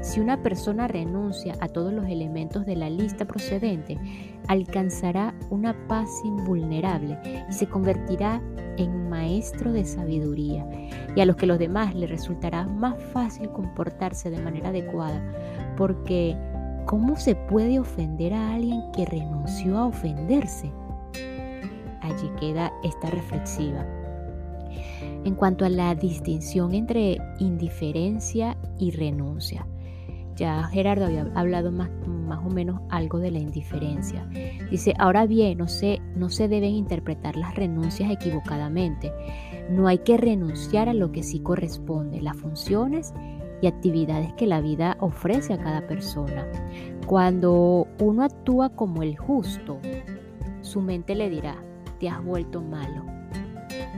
Si 0.01 0.21
una 0.21 0.43
persona 0.43 0.87
renuncia 0.87 1.57
a 1.61 1.69
todos 1.69 1.93
los 1.93 2.07
elementos 2.07 2.67
de 2.67 2.77
la 2.77 2.91
lista 2.91 3.25
procedente, 3.25 3.99
alcanzará 4.49 5.35
una 5.49 5.75
paz 5.89 6.11
invulnerable 6.25 7.19
y 7.49 7.53
se 7.53 7.67
convertirá 7.67 8.43
en 8.77 9.09
maestro 9.09 9.73
de 9.73 9.85
sabiduría, 9.85 10.67
y 11.17 11.21
a 11.21 11.25
los 11.25 11.37
que 11.37 11.47
los 11.47 11.59
demás 11.59 11.95
le 11.95 12.07
resultará 12.07 12.67
más 12.67 13.03
fácil 13.15 13.49
comportarse 13.51 14.31
de 14.31 14.43
manera 14.43 14.69
adecuada, 14.69 15.23
porque 15.77 16.37
¿cómo 16.85 17.17
se 17.17 17.35
puede 17.35 17.79
ofender 17.79 18.35
a 18.35 18.53
alguien 18.53 18.83
que 18.93 19.07
renunció 19.07 19.79
a 19.79 19.87
ofenderse? 19.87 20.71
Allí 22.05 22.31
queda 22.39 22.73
esta 22.83 23.11
reflexiva. 23.11 23.87
En 25.25 25.35
cuanto 25.35 25.65
a 25.65 25.71
la 25.71 25.95
distinción 25.95 26.75
entre 26.75 27.19
indiferencia 27.39 28.57
y 28.79 28.91
renuncia, 28.91 29.67
ya 30.37 30.65
Gerardo 30.65 31.07
había 31.07 31.31
hablado 31.35 31.71
más, 31.71 31.89
más, 32.07 32.45
o 32.45 32.51
menos 32.51 32.81
algo 32.91 33.19
de 33.21 33.31
la 33.31 33.39
indiferencia. 33.39 34.29
Dice, 34.71 34.93
ahora 34.99 35.27
bien, 35.27 35.59
no 35.59 35.69
se, 35.69 36.01
no 36.17 36.29
se 36.29 36.49
deben 36.49 36.73
interpretar 36.73 37.37
las 37.37 37.55
renuncias 37.55 38.11
equivocadamente. 38.11 39.13
No 39.71 39.87
hay 39.87 39.99
que 39.99 40.17
renunciar 40.17 40.89
a 40.89 40.95
lo 40.95 41.13
que 41.13 41.23
sí 41.23 41.41
corresponde, 41.41 42.21
las 42.21 42.37
funciones 42.37 43.15
y 43.63 43.67
actividades 43.67 44.33
que 44.35 44.47
la 44.47 44.61
vida 44.61 44.97
ofrece 45.01 45.55
a 45.55 45.59
cada 45.59 45.87
persona. 45.87 46.47
Cuando 47.07 47.87
uno 48.01 48.25
actúa 48.25 48.71
como 48.71 49.03
el 49.03 49.17
justo, 49.17 49.79
su 50.63 50.81
mente 50.81 51.15
le 51.15 51.31
dirá, 51.31 51.57
te 51.95 52.09
has 52.09 52.23
vuelto 52.25 52.61
malo, 52.61 53.05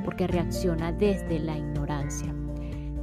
porque 0.04 0.26
reacciona 0.26 0.92
desde 0.92 1.38
la 1.38 1.56
ignorancia. 1.56 2.32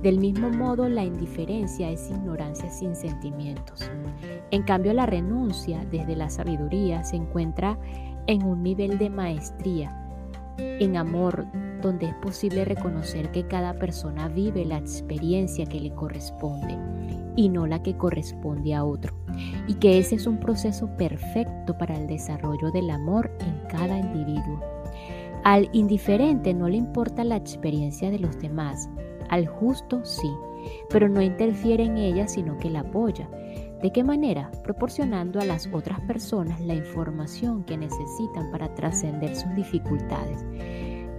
Del 0.02 0.20
mismo 0.20 0.50
modo, 0.50 0.90
la 0.90 1.06
indiferencia 1.06 1.90
es 1.90 2.10
ignorancia 2.10 2.70
sin 2.70 2.94
sentimientos. 2.94 3.90
En 4.52 4.64
cambio, 4.64 4.92
la 4.94 5.06
renuncia 5.06 5.86
desde 5.90 6.16
la 6.16 6.30
sabiduría 6.30 7.04
se 7.06 7.16
encuentra 7.16 7.78
en 8.28 8.44
un 8.44 8.64
nivel 8.64 8.98
de 8.98 9.10
maestría, 9.10 9.98
en 10.58 10.98
amor, 10.98 11.46
donde 11.82 12.08
es 12.08 12.14
posible 12.16 12.66
reconocer 12.66 13.32
que 13.32 13.48
cada 13.48 13.74
persona 13.74 14.28
vive 14.28 14.66
la 14.66 14.78
experiencia 14.78 15.66
que 15.66 15.80
le 15.80 15.94
corresponde 15.94 16.78
y 17.36 17.50
no 17.50 17.66
la 17.66 17.82
que 17.82 17.96
corresponde 17.96 18.74
a 18.74 18.84
otro, 18.84 19.16
y 19.68 19.76
que 19.76 19.98
ese 19.98 20.16
es 20.16 20.28
un 20.28 20.38
proceso 20.38 20.88
perfecto 20.98 21.78
para 21.78 21.96
el 21.96 22.08
desarrollo 22.08 22.72
del 22.72 22.90
amor 22.90 23.32
en 23.40 23.68
cada 23.70 23.98
individuo. 23.98 24.60
Al 25.44 25.70
indiferente 25.74 26.54
no 26.54 26.70
le 26.70 26.78
importa 26.78 27.26
la 27.26 27.36
experiencia 27.36 28.10
de 28.10 28.20
los 28.20 28.40
demás, 28.40 28.90
al 29.30 29.46
justo 29.46 30.00
sí, 30.06 30.32
pero 30.90 31.10
no 31.10 31.22
interfiere 31.22 31.84
en 31.84 31.98
ella 31.98 32.30
sino 32.30 32.58
que 32.58 32.70
la 32.70 32.80
apoya. 32.80 33.30
¿De 33.82 33.92
qué 33.92 34.06
manera? 34.06 34.50
Proporcionando 34.64 35.42
a 35.42 35.46
las 35.46 35.68
otras 35.74 36.00
personas 36.02 36.62
la 36.62 36.76
información 36.76 37.66
que 37.66 37.78
necesitan 37.78 38.52
para 38.52 38.74
trascender 38.74 39.36
sus 39.36 39.54
dificultades, 39.54 40.46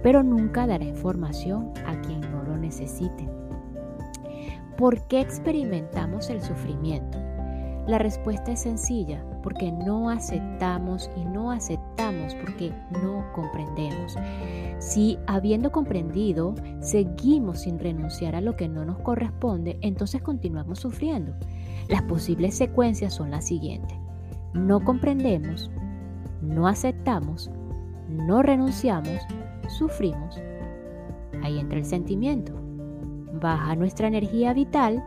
pero 0.01 0.23
nunca 0.23 0.65
dará 0.65 0.83
información 0.83 1.71
a 1.85 2.01
quien 2.01 2.21
no 2.21 2.41
lo 2.41 2.57
necesite. 2.57 3.29
¿Por 4.75 5.07
qué 5.07 5.21
experimentamos 5.21 6.31
el 6.31 6.41
sufrimiento? 6.41 7.19
La 7.85 7.99
respuesta 7.99 8.51
es 8.51 8.61
sencilla, 8.61 9.23
porque 9.45 9.71
no 9.71 10.09
aceptamos 10.09 11.07
y 11.15 11.23
no 11.23 11.51
aceptamos 11.51 12.33
porque 12.33 12.73
no 13.03 13.23
comprendemos. 13.31 14.17
Si 14.79 15.19
habiendo 15.27 15.71
comprendido 15.71 16.55
seguimos 16.79 17.59
sin 17.59 17.77
renunciar 17.77 18.35
a 18.35 18.41
lo 18.41 18.55
que 18.55 18.67
no 18.67 18.83
nos 18.85 18.97
corresponde, 18.97 19.77
entonces 19.81 20.23
continuamos 20.23 20.79
sufriendo. 20.79 21.35
Las 21.87 22.01
posibles 22.01 22.55
secuencias 22.55 23.13
son 23.13 23.29
las 23.29 23.45
siguientes. 23.45 23.95
No 24.55 24.83
comprendemos, 24.83 25.69
no 26.41 26.67
aceptamos, 26.67 27.51
no 28.09 28.41
renunciamos, 28.41 29.21
sufrimos. 29.67 30.41
Ahí 31.43 31.59
entra 31.59 31.77
el 31.77 31.85
sentimiento. 31.85 32.51
baja 33.39 33.75
nuestra 33.75 34.07
energía 34.07 34.53
vital, 34.53 35.03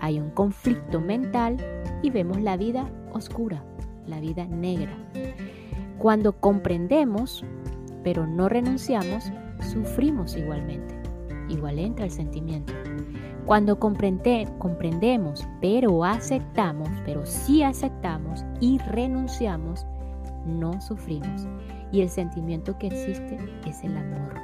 hay 0.00 0.18
un 0.18 0.30
conflicto 0.30 0.98
mental 0.98 1.58
y 2.02 2.08
vemos 2.08 2.40
la 2.40 2.56
vida 2.56 2.90
oscura, 3.12 3.64
la 4.06 4.20
vida 4.20 4.46
negra. 4.46 4.96
Cuando 5.98 6.32
comprendemos, 6.32 7.44
pero 8.02 8.26
no 8.26 8.48
renunciamos, 8.48 9.30
sufrimos 9.60 10.36
igualmente. 10.36 10.94
Igual 11.48 11.78
entra 11.78 12.04
el 12.04 12.10
sentimiento. 12.10 12.72
Cuando 13.46 13.78
comprende, 13.78 14.48
comprendemos, 14.58 15.46
pero 15.60 16.04
aceptamos, 16.04 16.88
pero 17.04 17.26
sí 17.26 17.62
aceptamos 17.62 18.44
y 18.60 18.78
renunciamos, 18.78 19.86
no 20.46 20.80
sufrimos. 20.80 21.46
Y 21.90 22.00
el 22.00 22.08
sentimiento 22.08 22.78
que 22.78 22.86
existe 22.86 23.38
es 23.66 23.82
el 23.82 23.96
amor. 23.96 24.34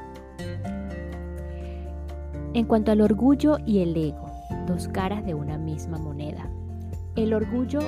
En 2.54 2.64
cuanto 2.66 2.92
al 2.92 3.00
orgullo 3.00 3.58
y 3.64 3.80
el 3.80 3.96
ego, 3.96 4.26
dos 4.66 4.88
caras 4.88 5.24
de 5.24 5.34
una 5.34 5.58
misma 5.58 5.98
moneda. 5.98 6.50
El 7.14 7.34
orgullo 7.34 7.80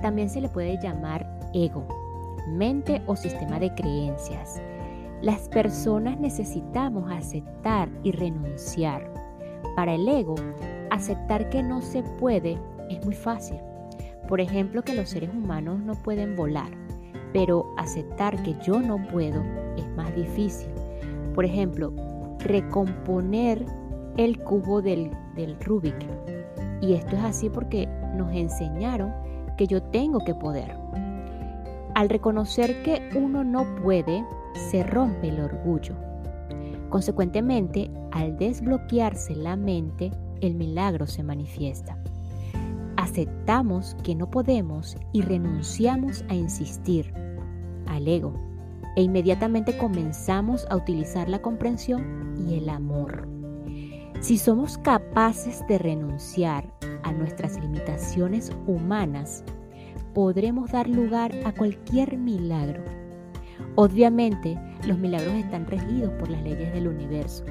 también 0.00 0.28
se 0.28 0.40
le 0.40 0.48
puede 0.48 0.78
llamar 0.80 1.26
ego, 1.52 1.86
mente 2.48 3.02
o 3.06 3.16
sistema 3.16 3.58
de 3.58 3.74
creencias. 3.74 4.60
Las 5.22 5.48
personas 5.48 6.20
necesitamos 6.20 7.10
aceptar 7.10 7.88
y 8.02 8.12
renunciar. 8.12 9.10
Para 9.74 9.94
el 9.94 10.06
ego, 10.08 10.34
aceptar 10.90 11.48
que 11.48 11.62
no 11.62 11.80
se 11.80 12.02
puede 12.02 12.58
es 12.90 13.04
muy 13.04 13.14
fácil. 13.14 13.58
Por 14.28 14.40
ejemplo, 14.40 14.82
que 14.82 14.94
los 14.94 15.08
seres 15.08 15.30
humanos 15.30 15.80
no 15.80 15.94
pueden 15.94 16.36
volar, 16.36 16.70
pero 17.32 17.72
aceptar 17.76 18.42
que 18.42 18.56
yo 18.64 18.80
no 18.80 18.98
puedo 19.08 19.42
es 19.76 19.88
más 19.96 20.14
difícil. 20.14 20.68
Por 21.34 21.44
ejemplo, 21.44 21.92
recomponer 22.40 23.64
el 24.16 24.38
cubo 24.38 24.82
del, 24.82 25.10
del 25.34 25.58
Rubik. 25.60 25.96
Y 26.80 26.94
esto 26.94 27.16
es 27.16 27.24
así 27.24 27.50
porque 27.50 27.86
nos 28.14 28.32
enseñaron 28.34 29.12
que 29.56 29.66
yo 29.66 29.82
tengo 29.82 30.20
que 30.20 30.34
poder. 30.34 30.76
Al 31.94 32.08
reconocer 32.08 32.82
que 32.82 33.08
uno 33.16 33.42
no 33.42 33.64
puede, 33.82 34.24
se 34.70 34.82
rompe 34.82 35.28
el 35.28 35.40
orgullo. 35.40 35.94
Consecuentemente, 36.90 37.90
al 38.12 38.36
desbloquearse 38.36 39.34
la 39.34 39.56
mente, 39.56 40.10
el 40.40 40.54
milagro 40.54 41.06
se 41.06 41.22
manifiesta. 41.22 41.98
Aceptamos 42.96 43.96
que 44.02 44.14
no 44.14 44.30
podemos 44.30 44.96
y 45.12 45.22
renunciamos 45.22 46.24
a 46.28 46.34
insistir 46.34 47.12
al 47.86 48.08
ego 48.08 48.34
e 48.96 49.02
inmediatamente 49.02 49.76
comenzamos 49.76 50.66
a 50.70 50.76
utilizar 50.76 51.28
la 51.28 51.40
comprensión 51.42 52.34
y 52.48 52.54
el 52.54 52.68
amor. 52.68 53.28
Si 54.20 54.38
somos 54.38 54.78
capaces 54.78 55.62
de 55.68 55.78
renunciar 55.78 56.72
a 57.06 57.12
nuestras 57.12 57.58
limitaciones 57.60 58.52
humanas, 58.66 59.44
podremos 60.12 60.72
dar 60.72 60.88
lugar 60.88 61.32
a 61.44 61.52
cualquier 61.52 62.18
milagro. 62.18 62.82
Obviamente, 63.76 64.58
los 64.86 64.98
milagros 64.98 65.34
están 65.34 65.66
regidos 65.66 66.12
por 66.14 66.28
las 66.28 66.42
leyes 66.42 66.72
del 66.74 66.88
universo. 66.88 67.44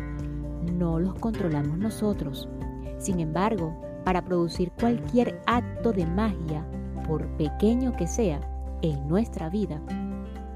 No 0.74 1.00
los 1.00 1.16
controlamos 1.16 1.78
nosotros. 1.78 2.50
Sin 2.98 3.20
embargo, 3.20 3.74
para 4.04 4.24
producir 4.24 4.72
cualquier 4.80 5.42
acto 5.46 5.92
de 5.92 6.06
magia, 6.06 6.66
por 7.08 7.26
pequeño 7.38 7.96
que 7.96 8.08
sea, 8.08 8.42
en 8.82 9.08
nuestra 9.08 9.50
vida, 9.50 9.82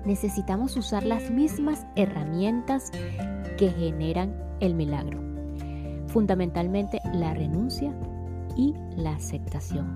necesitamos 0.06 0.76
usar 0.76 1.04
las 1.04 1.32
mismas 1.32 1.86
herramientas 1.96 2.92
que 3.58 3.70
generan 3.72 4.36
el 4.60 4.76
milagro 4.76 5.30
fundamentalmente 6.10 7.00
la 7.14 7.34
renuncia 7.34 7.94
y 8.60 8.76
la 8.98 9.14
aceptación. 9.14 9.94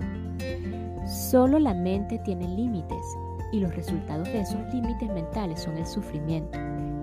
Solo 1.06 1.58
la 1.58 1.74
mente 1.74 2.18
tiene 2.24 2.48
límites 2.48 3.04
y 3.52 3.60
los 3.60 3.76
resultados 3.76 4.26
de 4.28 4.40
esos 4.40 4.72
límites 4.72 5.10
mentales 5.12 5.60
son 5.60 5.76
el 5.76 5.86
sufrimiento, 5.86 6.58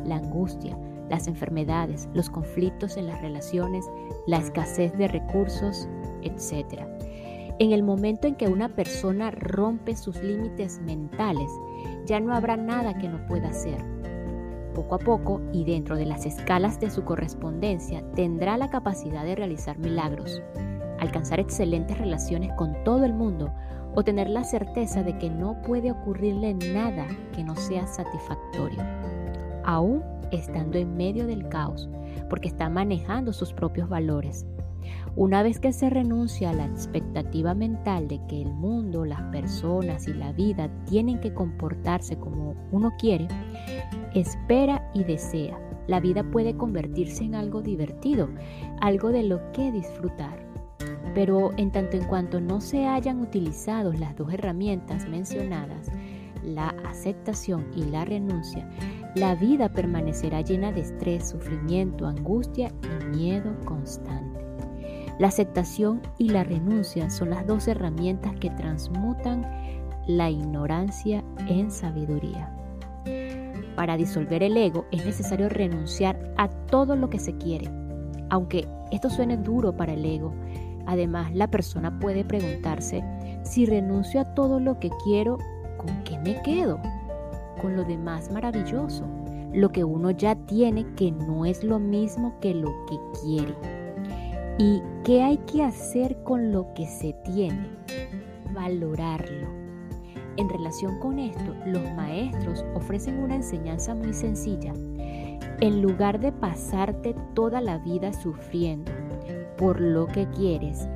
la 0.06 0.16
angustia, 0.16 0.76
las 1.08 1.28
enfermedades, 1.28 2.10
los 2.16 2.32
conflictos 2.32 2.98
en 2.98 3.06
las 3.06 3.22
relaciones, 3.22 3.86
la 4.26 4.38
escasez 4.38 4.98
de 4.98 5.08
recursos, 5.08 5.88
etc. 6.24 6.82
En 7.60 7.74
el 7.74 7.84
momento 7.84 8.28
en 8.28 8.36
que 8.36 8.48
una 8.48 8.70
persona 8.70 9.30
rompe 9.30 9.96
sus 9.96 10.16
límites 10.24 10.80
mentales, 10.82 11.52
ya 12.08 12.20
no 12.20 12.34
habrá 12.34 12.58
nada 12.58 12.98
que 12.98 13.08
no 13.08 13.24
pueda 13.28 13.50
hacer 13.50 13.78
poco 14.74 14.96
a 14.96 15.00
poco 15.00 15.42
y 15.52 15.66
dentro 15.66 15.98
de 15.98 16.06
las 16.06 16.26
escalas 16.26 16.80
de 16.80 16.90
su 16.90 17.04
correspondencia 17.04 18.04
tendrá 18.16 18.58
la 18.58 18.70
capacidad 18.70 19.26
de 19.26 19.36
realizar 19.36 19.78
milagros, 19.78 20.42
alcanzar 21.02 21.40
excelentes 21.40 21.98
relaciones 21.98 22.52
con 22.54 22.76
todo 22.86 23.04
el 23.06 23.14
mundo 23.14 23.52
o 23.96 24.04
tener 24.04 24.30
la 24.30 24.44
certeza 24.44 25.04
de 25.04 25.18
que 25.18 25.30
no 25.30 25.62
puede 25.64 25.92
ocurrirle 25.92 26.54
nada 26.54 27.08
que 27.36 27.44
no 27.44 27.56
sea 27.56 27.88
satisfactorio, 27.88 28.80
aún 29.66 30.04
estando 30.32 30.78
en 30.78 30.96
medio 30.96 31.28
del 31.28 31.50
caos, 31.50 31.90
porque 32.30 32.48
está 32.48 32.70
manejando 32.70 33.34
sus 33.34 33.52
propios 33.52 33.90
valores. 33.90 34.46
Una 35.16 35.44
vez 35.44 35.60
que 35.60 35.74
se 35.74 35.90
renuncia 35.90 36.52
a 36.52 36.54
la 36.54 36.66
expectativa 36.66 37.54
mental 37.54 38.08
de 38.08 38.20
que 38.28 38.42
el 38.42 38.54
mundo, 38.54 39.04
las 39.04 39.22
personas 39.24 40.08
y 40.08 40.14
la 40.14 40.32
vida 40.32 40.70
tienen 40.86 41.20
que 41.20 41.34
comportarse 41.34 42.18
como 42.18 42.56
uno 42.72 42.94
quiere, 42.98 43.28
espera 44.14 44.90
y 44.94 45.04
desea. 45.04 45.60
La 45.88 46.00
vida 46.00 46.24
puede 46.24 46.56
convertirse 46.56 47.24
en 47.24 47.36
algo 47.36 47.62
divertido, 47.62 48.30
algo 48.80 49.10
de 49.10 49.24
lo 49.24 49.52
que 49.52 49.72
disfrutar. 49.72 50.51
Pero 51.14 51.52
en 51.58 51.72
tanto 51.72 51.98
en 51.98 52.06
cuanto 52.06 52.40
no 52.40 52.62
se 52.62 52.86
hayan 52.86 53.22
utilizado 53.22 53.94
las 53.94 54.16
dos 54.16 54.34
herramientas 54.34 55.08
mencionadas, 55.08 55.92
la 56.44 56.70
aceptación 56.86 57.68
y 57.76 57.84
la 57.84 58.06
renuncia, 58.06 58.70
la 59.16 59.36
vida 59.36 59.70
permanecerá 59.70 60.42
llena 60.42 60.72
de 60.72 60.82
estrés, 60.82 61.30
sufrimiento, 61.30 62.08
angustia 62.08 62.72
y 62.84 63.18
miedo 63.18 63.54
constante. 63.66 64.40
La 65.20 65.28
aceptación 65.28 66.02
y 66.18 66.30
la 66.30 66.44
renuncia 66.44 67.10
son 67.10 67.30
las 67.30 67.46
dos 67.46 67.68
herramientas 67.68 68.34
que 68.40 68.50
transmutan 68.50 69.46
la 70.08 70.30
ignorancia 70.30 71.24
en 71.48 71.70
sabiduría. 71.70 72.56
Para 73.76 73.98
disolver 73.98 74.44
el 74.44 74.58
ego 74.58 74.86
es 74.92 75.06
necesario 75.06 75.50
renunciar 75.50 76.34
a 76.38 76.50
todo 76.50 76.96
lo 76.96 77.10
que 77.10 77.20
se 77.20 77.36
quiere. 77.38 77.70
Aunque 78.30 78.68
esto 78.92 79.10
suene 79.10 79.38
duro 79.38 79.76
para 79.76 79.94
el 79.94 80.06
ego, 80.06 80.34
además 80.86 81.34
la 81.34 81.50
persona 81.50 82.00
puede 82.00 82.24
preguntarse, 82.24 83.04
si 83.44 83.66
renuncio 83.66 84.22
a 84.22 84.34
todo 84.34 84.60
lo 84.60 84.80
que 84.80 84.90
quiero, 85.04 85.38
¿con 85.78 86.04
qué 86.04 86.18
me 86.20 86.42
quedo? 86.42 86.80
Con 87.62 87.76
lo 87.76 87.84
demás 87.84 88.32
maravilloso, 88.32 89.06
lo 89.54 89.72
que 89.72 89.84
uno 89.84 90.12
ya 90.12 90.36
tiene 90.36 90.86
que 90.96 91.12
no 91.12 91.46
es 91.46 91.64
lo 91.64 91.80
mismo 91.80 92.40
que 92.40 92.54
lo 92.54 92.74
que 92.86 92.98
quiere. 93.22 93.56
¿Y 94.58 94.82
qué 95.04 95.24
hay 95.24 95.38
que 95.40 95.64
hacer 95.64 96.22
con 96.24 96.52
lo 96.52 96.74
que 96.74 96.88
se 96.88 97.14
tiene? 97.24 97.70
Valorarlo 98.54 99.62
en 100.38 100.50
relación 100.50 100.98
con 101.00 101.20
esto, 101.20 101.54
los 101.66 101.84
maestros 101.94 102.66
ofrecen 102.74 103.20
una 103.20 103.36
enseñanza 103.36 103.94
muy 103.94 104.14
sencilla. 104.14 104.74
En 105.60 105.82
lugar 105.82 106.20
de 106.20 106.32
pasarte 106.32 107.16
toda 107.36 107.62
la 107.62 107.78
vida 107.80 108.14
sufriendo 108.14 108.92
por 109.62 109.80
lo 109.80 110.08
que 110.08 110.28
quieres, 110.32 110.90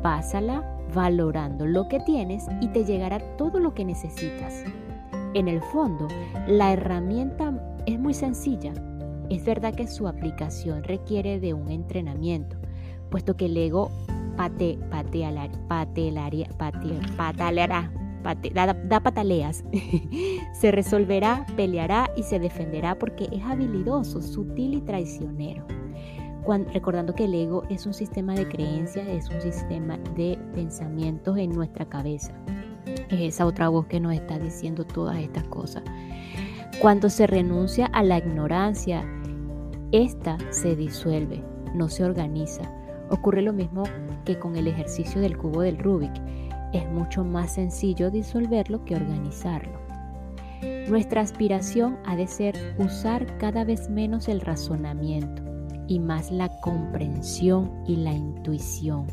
pásala 0.00 0.62
valorando 0.94 1.66
lo 1.66 1.88
que 1.88 1.98
tienes 1.98 2.46
y 2.60 2.68
te 2.68 2.84
llegará 2.84 3.18
todo 3.36 3.58
lo 3.58 3.74
que 3.74 3.84
necesitas. 3.84 4.62
En 5.34 5.48
el 5.48 5.60
fondo, 5.60 6.06
la 6.46 6.72
herramienta 6.72 7.52
es 7.86 7.98
muy 7.98 8.14
sencilla. 8.14 8.72
Es 9.30 9.44
verdad 9.44 9.74
que 9.74 9.88
su 9.88 10.06
aplicación 10.06 10.84
requiere 10.84 11.40
de 11.40 11.54
un 11.54 11.72
entrenamiento, 11.72 12.56
puesto 13.10 13.36
que 13.36 13.46
el 13.46 13.56
ego 13.56 13.90
pate, 14.36 14.78
da, 18.52 19.00
pataleas. 19.02 19.64
se 20.52 20.70
resolverá, 20.70 21.46
peleará 21.56 22.12
y 22.16 22.22
se 22.22 22.38
defenderá 22.38 22.96
porque 22.96 23.28
es 23.32 23.42
habilidoso, 23.42 24.22
sutil 24.22 24.74
y 24.74 24.80
traicionero. 24.82 25.66
Recordando 26.72 27.14
que 27.14 27.24
el 27.24 27.34
ego 27.34 27.64
es 27.70 27.86
un 27.86 27.94
sistema 27.94 28.34
de 28.34 28.48
creencias, 28.48 29.06
es 29.06 29.28
un 29.30 29.40
sistema 29.40 29.98
de 30.16 30.38
pensamientos 30.54 31.38
en 31.38 31.50
nuestra 31.50 31.86
cabeza. 31.86 32.32
Es 33.08 33.20
esa 33.20 33.46
otra 33.46 33.68
voz 33.68 33.86
que 33.86 34.00
nos 34.00 34.14
está 34.14 34.38
diciendo 34.38 34.84
todas 34.84 35.18
estas 35.18 35.44
cosas. 35.44 35.82
Cuando 36.80 37.08
se 37.08 37.26
renuncia 37.26 37.86
a 37.86 38.02
la 38.02 38.18
ignorancia, 38.18 39.04
esta 39.92 40.36
se 40.50 40.76
disuelve, 40.76 41.42
no 41.74 41.88
se 41.88 42.04
organiza. 42.04 42.62
Ocurre 43.10 43.42
lo 43.42 43.52
mismo 43.52 43.84
que 44.24 44.38
con 44.38 44.56
el 44.56 44.66
ejercicio 44.66 45.20
del 45.20 45.38
cubo 45.38 45.62
del 45.62 45.78
Rubik 45.78 46.12
es 46.72 46.90
mucho 46.90 47.24
más 47.24 47.54
sencillo 47.54 48.10
disolverlo 48.10 48.84
que 48.84 48.96
organizarlo. 48.96 49.78
Nuestra 50.88 51.20
aspiración 51.20 51.96
ha 52.04 52.16
de 52.16 52.26
ser 52.26 52.74
usar 52.78 53.38
cada 53.38 53.64
vez 53.64 53.88
menos 53.88 54.28
el 54.28 54.40
razonamiento, 54.40 55.43
y 55.86 55.98
más 55.98 56.30
la 56.30 56.48
comprensión 56.60 57.70
y 57.86 57.96
la 57.96 58.12
intuición, 58.12 59.06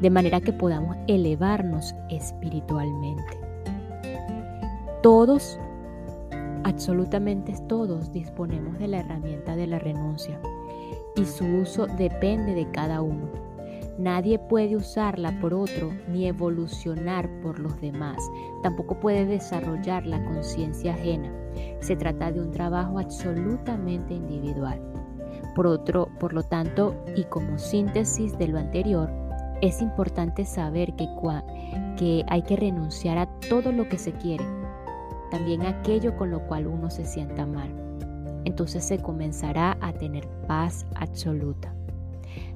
de 0.00 0.10
manera 0.10 0.40
que 0.40 0.52
podamos 0.52 0.96
elevarnos 1.06 1.94
espiritualmente. 2.10 3.40
Todos, 5.02 5.58
absolutamente 6.64 7.54
todos, 7.68 8.12
disponemos 8.12 8.78
de 8.78 8.88
la 8.88 8.98
herramienta 8.98 9.56
de 9.56 9.66
la 9.66 9.78
renuncia 9.78 10.40
y 11.16 11.24
su 11.24 11.44
uso 11.44 11.86
depende 11.86 12.54
de 12.54 12.70
cada 12.70 13.00
uno. 13.00 13.28
Nadie 13.98 14.38
puede 14.38 14.76
usarla 14.76 15.38
por 15.40 15.54
otro 15.54 15.90
ni 16.08 16.26
evolucionar 16.26 17.30
por 17.40 17.58
los 17.58 17.80
demás. 17.80 18.18
Tampoco 18.62 19.00
puede 19.00 19.24
desarrollar 19.24 20.04
la 20.06 20.22
conciencia 20.22 20.92
ajena. 20.92 21.32
Se 21.80 21.96
trata 21.96 22.30
de 22.30 22.40
un 22.40 22.50
trabajo 22.50 22.98
absolutamente 22.98 24.12
individual. 24.12 24.80
Por 25.56 25.66
otro, 25.66 26.10
por 26.20 26.34
lo 26.34 26.42
tanto, 26.42 26.94
y 27.16 27.24
como 27.24 27.58
síntesis 27.58 28.36
de 28.36 28.46
lo 28.46 28.58
anterior, 28.58 29.10
es 29.62 29.80
importante 29.80 30.44
saber 30.44 30.94
que, 30.96 31.08
que 31.96 32.26
hay 32.28 32.42
que 32.42 32.56
renunciar 32.56 33.16
a 33.16 33.26
todo 33.48 33.72
lo 33.72 33.88
que 33.88 33.96
se 33.96 34.12
quiere, 34.12 34.44
también 35.30 35.62
aquello 35.62 36.14
con 36.14 36.30
lo 36.30 36.46
cual 36.46 36.66
uno 36.66 36.90
se 36.90 37.06
sienta 37.06 37.46
mal. 37.46 37.70
Entonces 38.44 38.84
se 38.84 38.98
comenzará 38.98 39.78
a 39.80 39.94
tener 39.94 40.28
paz 40.46 40.84
absoluta. 40.94 41.74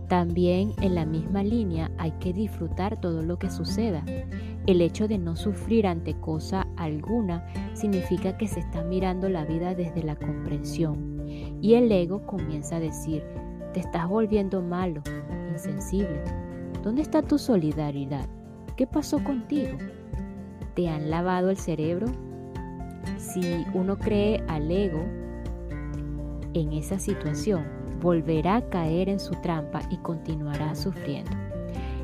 También 0.09 0.75
en 0.83 0.95
la 0.95 1.07
misma 1.07 1.43
línea 1.43 1.91
hay 1.97 2.11
que 2.21 2.35
disfrutar 2.35 3.01
todo 3.01 3.23
lo 3.23 3.39
que 3.39 3.49
suceda. 3.49 4.05
El 4.67 4.83
hecho 4.83 5.09
de 5.09 5.17
no 5.17 5.37
sufrir 5.37 5.87
ante 5.87 6.21
cosa 6.21 6.67
alguna 6.77 7.47
significa 7.73 8.37
que 8.37 8.47
se 8.47 8.61
está 8.61 8.85
mirando 8.85 9.31
la 9.31 9.47
vida 9.47 9.75
desde 9.75 10.03
la 10.03 10.17
comprensión 10.17 11.10
y 11.61 11.75
el 11.75 11.91
ego 11.93 12.25
comienza 12.27 12.77
a 12.77 12.81
decir, 12.81 13.23
te 13.73 13.81
estás 13.81 14.09
volviendo 14.09 14.63
malo, 14.63 15.03
insensible. 15.51 16.23
¿Dónde 16.83 17.03
está 17.03 17.23
tu 17.23 17.39
solidaridad? 17.39 18.27
¿Qué 18.77 18.87
pasó 18.87 19.23
contigo? 19.23 19.77
¿Te 20.75 20.89
han 20.89 21.11
lavado 21.11 21.51
el 21.51 21.59
cerebro? 21.59 22.07
Si 23.19 23.65
uno 23.75 23.99
cree 23.99 24.43
al 24.49 24.71
ego 24.71 25.05
en 26.55 26.73
esa 26.73 26.99
situación, 26.99 27.65
volverá 28.01 28.57
a 28.57 28.69
caer 28.71 29.09
en 29.09 29.21
su 29.21 29.33
trampa 29.43 29.81
y 29.91 29.99
continuará 29.99 30.75
sufriendo. 30.75 31.33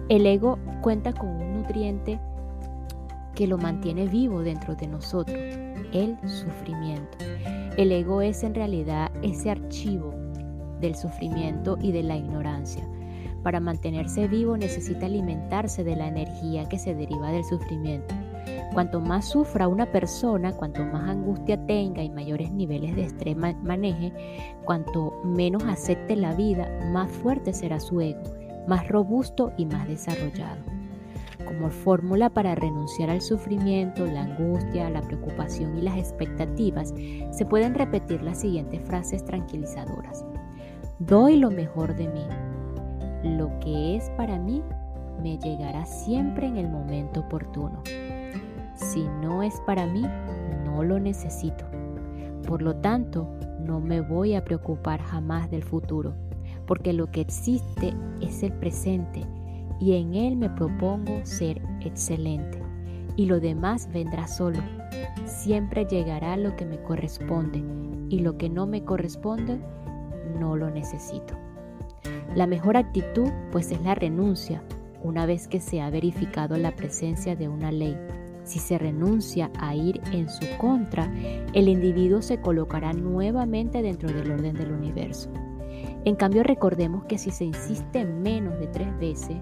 El 0.09 0.27
ego 0.27 0.59
cuenta 0.83 1.13
con 1.13 1.29
un 1.29 1.63
nutriente 1.63 2.21
que 3.35 3.47
lo 3.47 3.59
mantiene 3.59 4.07
vivo 4.07 4.43
dentro 4.43 4.75
de 4.75 4.87
nosotros, 4.87 5.39
el 5.93 6.17
sufrimiento. 6.29 7.19
El 7.77 7.93
ego 7.93 8.23
es 8.23 8.43
en 8.43 8.55
realidad 8.55 9.11
ese 9.23 9.51
archivo 9.51 10.15
del 10.81 10.95
sufrimiento 10.95 11.77
y 11.81 11.93
de 11.93 12.03
la 12.03 12.17
ignorancia. 12.17 12.83
Para 13.43 13.61
mantenerse 13.61 14.29
vivo 14.29 14.57
necesita 14.57 15.05
alimentarse 15.05 15.85
de 15.85 15.95
la 15.95 16.09
energía 16.09 16.67
que 16.71 16.79
se 16.79 16.95
deriva 16.95 17.31
del 17.31 17.45
sufrimiento. 17.45 18.15
Cuanto 18.73 19.01
más 19.01 19.27
sufra 19.27 19.69
una 19.69 19.93
persona, 19.93 20.53
cuanto 20.53 20.85
más 20.87 21.09
angustia 21.09 21.67
tenga 21.67 22.03
y 22.03 22.09
mayores 22.09 22.51
niveles 22.51 22.97
de 22.97 23.05
estrés 23.05 23.37
maneje, 23.37 24.11
cuanto 24.65 25.13
menos 25.23 25.63
acepte 25.65 26.17
la 26.17 26.35
vida, 26.35 26.69
más 26.93 27.11
fuerte 27.11 27.53
será 27.53 27.79
su 27.79 28.01
ego, 28.01 28.23
más 28.67 28.89
robusto 28.89 29.53
y 29.59 29.67
más 29.67 29.87
desarrollado. 29.87 30.76
Como 31.47 31.71
fórmula 31.71 32.29
para 32.29 32.57
renunciar 32.57 33.09
al 33.09 33.23
sufrimiento, 33.23 34.05
la 34.05 34.23
angustia, 34.23 34.91
la 34.91 35.01
preocupación 35.01 35.79
y 35.79 35.83
las 35.83 35.97
expectativas, 35.97 36.93
se 37.31 37.47
pueden 37.47 37.75
repetir 37.75 38.23
las 38.23 38.41
siguientes 38.41 38.83
frases 38.83 39.25
tranquilizadoras. 39.25 40.25
Doy 40.99 41.37
lo 41.37 41.51
mejor 41.51 41.95
de 41.95 42.09
mí. 42.09 42.27
Lo 43.37 43.59
que 43.61 43.97
es 43.97 44.11
para 44.17 44.39
mí 44.39 44.63
me 45.23 45.39
llegará 45.39 45.87
siempre 45.87 46.47
en 46.47 46.57
el 46.57 46.69
momento 46.69 47.21
oportuno. 47.21 47.83
Si 48.75 49.05
no 49.23 49.43
es 49.43 49.61
para 49.67 49.87
mí, 49.87 50.05
no 50.65 50.83
lo 50.83 50.99
necesito. 50.99 51.65
Por 52.47 52.61
lo 52.61 52.77
tanto, 52.77 53.29
no 53.61 53.81
me 53.81 54.01
voy 54.01 54.35
a 54.35 54.45
preocupar 54.45 55.01
jamás 55.01 55.51
del 55.51 55.63
futuro, 55.63 56.15
porque 56.67 56.93
lo 56.93 57.11
que 57.11 57.21
existe 57.21 57.95
es 58.21 58.43
el 58.43 58.53
presente 58.53 59.25
y 59.81 59.95
en 59.95 60.15
él 60.15 60.37
me 60.37 60.51
propongo 60.51 61.21
ser 61.25 61.61
excelente. 61.81 62.63
Y 63.17 63.27
lo 63.27 63.41
demás 63.41 63.89
vendrá 63.93 64.27
solo. 64.27 64.59
Siempre 65.25 65.87
llegará 65.87 66.37
lo 66.37 66.55
que 66.57 66.67
me 66.67 66.81
corresponde 66.83 67.63
y 68.09 68.21
lo 68.21 68.37
que 68.37 68.49
no 68.49 68.67
me 68.67 68.85
corresponde 68.85 69.59
no 70.39 70.57
lo 70.57 70.71
necesito. 70.71 71.35
La 72.35 72.47
mejor 72.47 72.77
actitud 72.77 73.31
pues 73.53 73.71
es 73.71 73.81
la 73.83 73.95
renuncia 73.95 74.63
una 75.03 75.25
vez 75.25 75.49
que 75.49 75.61
se 75.61 75.81
ha 75.81 75.91
verificado 75.91 76.57
la 76.59 76.75
presencia 76.75 77.37
de 77.37 77.49
una 77.49 77.73
ley 77.73 77.97
si 78.47 78.61
se 78.61 78.79
renuncia 78.79 79.51
a 79.59 79.75
ir 79.75 80.01
en 80.13 80.29
su 80.29 80.47
contra, 80.59 81.13
el 81.53 81.69
individuo 81.69 82.23
se 82.23 82.41
colocará 82.41 82.93
nuevamente 82.93 83.83
dentro 83.83 84.09
del 84.09 84.31
orden 84.31 84.55
del 84.55 84.71
universo. 84.71 85.29
En 86.05 86.15
cambio, 86.15 86.45
recordemos 86.45 87.05
que 87.07 87.19
si 87.19 87.33
se 87.33 87.45
insiste 87.45 88.05
menos 88.05 88.57
de 88.61 88.69
tres 88.69 88.97
veces 89.01 89.37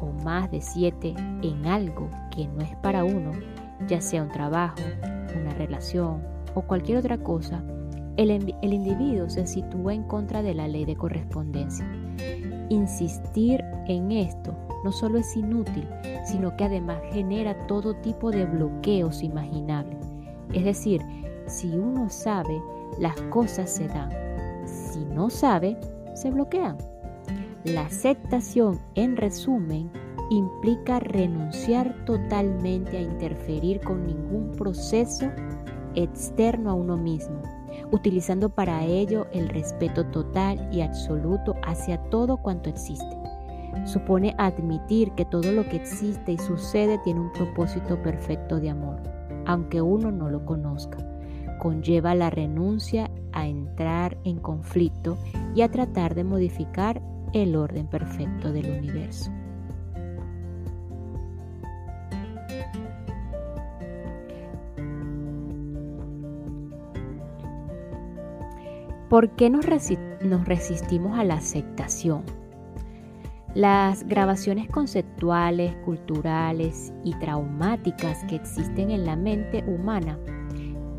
o 0.00 0.06
más 0.24 0.50
de 0.50 0.60
siete 0.60 1.14
en 1.42 1.66
algo 1.66 2.08
que 2.30 2.46
no 2.48 2.62
es 2.62 2.74
para 2.76 3.04
uno, 3.04 3.32
ya 3.86 4.00
sea 4.00 4.22
un 4.22 4.30
trabajo, 4.30 4.80
una 5.40 5.54
relación 5.54 6.22
o 6.54 6.62
cualquier 6.62 6.98
otra 6.98 7.18
cosa, 7.18 7.62
el, 8.16 8.30
el 8.30 8.72
individuo 8.72 9.28
se 9.30 9.46
sitúa 9.46 9.94
en 9.94 10.02
contra 10.04 10.42
de 10.42 10.54
la 10.54 10.68
ley 10.68 10.84
de 10.84 10.96
correspondencia. 10.96 11.86
Insistir 12.68 13.64
en 13.86 14.12
esto 14.12 14.54
no 14.84 14.92
solo 14.92 15.18
es 15.18 15.36
inútil, 15.36 15.88
sino 16.24 16.56
que 16.56 16.64
además 16.64 16.98
genera 17.12 17.66
todo 17.66 17.94
tipo 17.96 18.30
de 18.30 18.44
bloqueos 18.44 19.22
imaginables. 19.22 19.98
Es 20.52 20.64
decir, 20.64 21.02
si 21.46 21.70
uno 21.70 22.08
sabe, 22.08 22.60
las 22.98 23.20
cosas 23.22 23.70
se 23.70 23.88
dan. 23.88 24.10
Si 24.66 25.04
no 25.04 25.30
sabe, 25.30 25.76
se 26.14 26.30
bloquean. 26.30 26.76
La 27.64 27.82
aceptación, 27.82 28.80
en 28.94 29.16
resumen, 29.16 29.90
implica 30.30 31.00
renunciar 31.00 32.04
totalmente 32.04 32.96
a 32.96 33.02
interferir 33.02 33.80
con 33.80 34.06
ningún 34.06 34.52
proceso 34.52 35.26
externo 35.94 36.70
a 36.70 36.74
uno 36.74 36.96
mismo, 36.96 37.42
utilizando 37.90 38.48
para 38.48 38.84
ello 38.84 39.26
el 39.32 39.48
respeto 39.48 40.06
total 40.06 40.68
y 40.72 40.80
absoluto 40.80 41.54
hacia 41.62 41.98
todo 42.10 42.36
cuanto 42.36 42.70
existe 42.70 43.20
supone 43.84 44.34
admitir 44.38 45.12
que 45.12 45.24
todo 45.24 45.52
lo 45.52 45.68
que 45.68 45.76
existe 45.76 46.32
y 46.32 46.38
sucede 46.38 46.98
tiene 46.98 47.20
un 47.20 47.32
propósito 47.32 48.00
perfecto 48.02 48.60
de 48.60 48.70
amor, 48.70 49.00
aunque 49.46 49.80
uno 49.80 50.10
no 50.10 50.28
lo 50.28 50.44
conozca. 50.44 50.98
Conlleva 51.58 52.14
la 52.14 52.30
renuncia 52.30 53.10
a 53.32 53.46
entrar 53.46 54.16
en 54.24 54.38
conflicto 54.38 55.18
y 55.54 55.62
a 55.62 55.70
tratar 55.70 56.14
de 56.14 56.24
modificar 56.24 57.02
el 57.32 57.56
orden 57.56 57.86
perfecto 57.86 58.52
del 58.52 58.70
universo. 58.70 59.30
¿Por 69.10 69.30
qué 69.30 69.50
nos, 69.50 69.66
resistimos 69.66 71.18
a 71.18 71.24
la 71.24 71.34
aceptación? 71.34 72.22
Las 73.54 74.06
grabaciones 74.06 74.68
conceptuales, 74.70 75.74
culturales 75.84 76.92
y 77.02 77.18
traumáticas 77.18 78.24
que 78.26 78.36
existen 78.36 78.92
en 78.92 79.04
la 79.04 79.16
mente 79.16 79.64
humana 79.66 80.16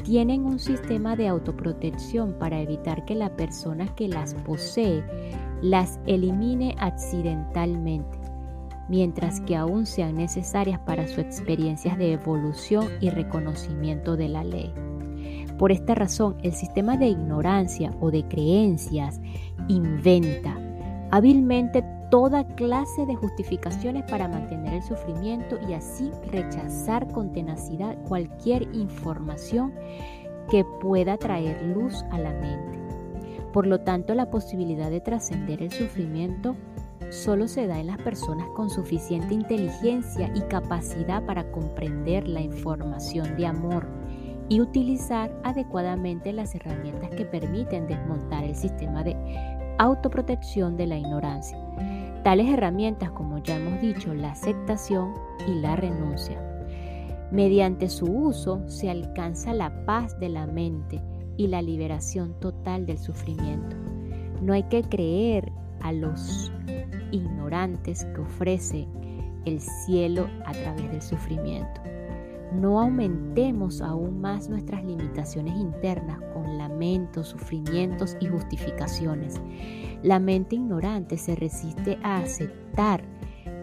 tienen 0.03 0.43
un 0.43 0.59
sistema 0.59 1.15
de 1.15 1.29
autoprotección 1.29 2.33
para 2.37 2.59
evitar 2.59 3.05
que 3.05 3.15
la 3.15 3.33
persona 3.37 3.95
que 3.95 4.09
las 4.09 4.33
posee 4.33 5.05
las 5.61 5.99
elimine 6.05 6.75
accidentalmente, 6.79 8.17
mientras 8.89 9.39
que 9.41 9.55
aún 9.55 9.85
sean 9.85 10.15
necesarias 10.15 10.79
para 10.79 11.07
sus 11.07 11.19
experiencias 11.19 11.97
de 11.97 12.13
evolución 12.13 12.87
y 12.99 13.09
reconocimiento 13.09 14.17
de 14.17 14.29
la 14.29 14.43
ley. 14.43 14.73
Por 15.57 15.71
esta 15.71 15.93
razón, 15.93 16.37
el 16.41 16.53
sistema 16.53 16.97
de 16.97 17.07
ignorancia 17.07 17.93
o 17.99 18.09
de 18.09 18.27
creencias 18.27 19.21
inventa 19.67 20.57
hábilmente 21.11 21.83
toda 22.09 22.45
clase 22.55 23.05
de 23.05 23.15
justificaciones 23.15 24.03
para 24.09 24.27
mantener 24.27 24.73
el 24.73 24.83
sufrimiento 24.83 25.57
y 25.67 25.73
así 25.73 26.11
rechazar 26.31 27.07
con 27.11 27.31
tenacidad 27.31 27.97
cualquier 28.07 28.63
información 28.75 29.73
que 30.49 30.65
pueda 30.81 31.17
traer 31.17 31.61
luz 31.67 32.03
a 32.11 32.19
la 32.19 32.33
mente. 32.33 32.80
Por 33.53 33.67
lo 33.67 33.81
tanto, 33.81 34.15
la 34.15 34.29
posibilidad 34.29 34.89
de 34.89 35.01
trascender 35.01 35.61
el 35.61 35.71
sufrimiento 35.71 36.55
solo 37.09 37.47
se 37.47 37.67
da 37.67 37.79
en 37.79 37.87
las 37.87 37.97
personas 37.97 38.47
con 38.55 38.69
suficiente 38.69 39.33
inteligencia 39.33 40.31
y 40.33 40.41
capacidad 40.41 41.25
para 41.25 41.51
comprender 41.51 42.27
la 42.27 42.39
información 42.39 43.35
de 43.35 43.47
amor 43.47 43.85
y 44.47 44.61
utilizar 44.61 45.33
adecuadamente 45.43 46.31
las 46.31 46.55
herramientas 46.55 47.09
que 47.09 47.25
permiten 47.25 47.87
desmontar 47.87 48.43
el 48.43 48.55
sistema 48.55 49.03
de 49.03 49.15
autoprotección 49.77 50.77
de 50.77 50.87
la 50.87 50.97
ignorancia. 50.97 51.57
Tales 52.23 52.47
herramientas, 52.49 53.11
como 53.11 53.39
ya 53.39 53.57
hemos 53.57 53.81
dicho, 53.81 54.13
la 54.13 54.31
aceptación 54.31 55.13
y 55.47 55.55
la 55.55 55.75
renuncia. 55.75 56.39
Mediante 57.31 57.89
su 57.89 58.05
uso 58.05 58.61
se 58.67 58.89
alcanza 58.89 59.53
la 59.53 59.85
paz 59.85 60.19
de 60.19 60.29
la 60.29 60.45
mente 60.45 61.01
y 61.41 61.47
la 61.47 61.61
liberación 61.63 62.39
total 62.39 62.85
del 62.85 62.99
sufrimiento. 62.99 63.75
No 64.41 64.53
hay 64.53 64.63
que 64.63 64.83
creer 64.83 65.51
a 65.81 65.91
los 65.91 66.51
ignorantes 67.11 68.05
que 68.05 68.21
ofrece 68.21 68.87
el 69.45 69.59
cielo 69.59 70.27
a 70.45 70.51
través 70.51 70.91
del 70.91 71.01
sufrimiento. 71.01 71.81
No 72.53 72.79
aumentemos 72.79 73.81
aún 73.81 74.21
más 74.21 74.49
nuestras 74.49 74.83
limitaciones 74.83 75.55
internas 75.55 76.19
con 76.33 76.59
lamentos, 76.59 77.29
sufrimientos 77.29 78.15
y 78.19 78.27
justificaciones. 78.27 79.41
La 80.03 80.19
mente 80.19 80.57
ignorante 80.57 81.17
se 81.17 81.35
resiste 81.35 81.97
a 82.03 82.17
aceptar 82.17 83.03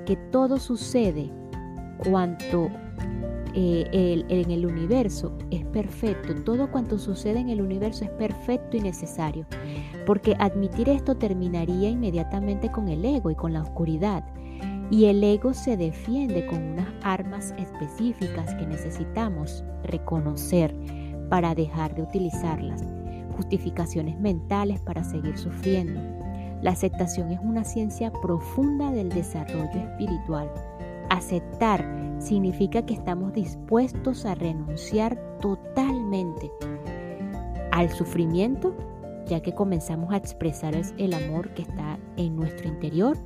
que 0.04 0.16
todo 0.32 0.58
sucede 0.58 1.30
cuanto 1.98 2.70
eh, 3.54 4.24
en 4.28 4.50
el 4.50 4.66
universo 4.66 5.32
es 5.50 5.64
perfecto, 5.66 6.34
todo 6.44 6.70
cuanto 6.70 6.98
sucede 6.98 7.40
en 7.40 7.48
el 7.48 7.61
universo 7.61 8.04
es 8.04 8.11
perfecto 8.11 8.76
y 8.76 8.80
necesario, 8.80 9.46
porque 10.06 10.37
admitir 10.38 10.88
esto 10.88 11.16
terminaría 11.16 11.88
inmediatamente 11.88 12.70
con 12.70 12.88
el 12.88 13.04
ego 13.04 13.30
y 13.30 13.34
con 13.34 13.52
la 13.52 13.62
oscuridad. 13.62 14.24
Y 14.90 15.04
el 15.04 15.22
ego 15.22 15.52
se 15.52 15.76
defiende 15.76 16.46
con 16.46 16.62
unas 16.62 16.88
armas 17.02 17.54
específicas 17.58 18.54
que 18.54 18.66
necesitamos 18.66 19.62
reconocer 19.84 20.74
para 21.28 21.54
dejar 21.54 21.94
de 21.94 22.02
utilizarlas. 22.02 22.82
Justificaciones 23.37 24.18
mentales 24.18 24.80
para 24.80 25.04
seguir 25.04 25.37
sufriendo. 25.37 26.00
La 26.62 26.70
aceptación 26.72 27.30
es 27.30 27.38
una 27.40 27.64
ciencia 27.64 28.11
profunda 28.11 28.90
del 28.90 29.11
desarrollo 29.11 29.78
espiritual. 29.90 30.50
Aceptar 31.11 31.85
significa 32.18 32.85
que 32.85 32.94
estamos 32.94 33.33
dispuestos 33.33 34.27
a 34.27 34.35
renunciar 34.35 35.18
totalmente 35.40 36.51
al 37.73 37.90
sufrimiento, 37.90 38.75
ya 39.27 39.40
que 39.40 39.55
comenzamos 39.55 40.12
a 40.12 40.16
expresar 40.16 40.75
el 40.99 41.14
amor 41.14 41.55
que 41.55 41.62
está 41.62 41.99
en 42.16 42.37
nuestro 42.37 42.68
interior 42.68 43.16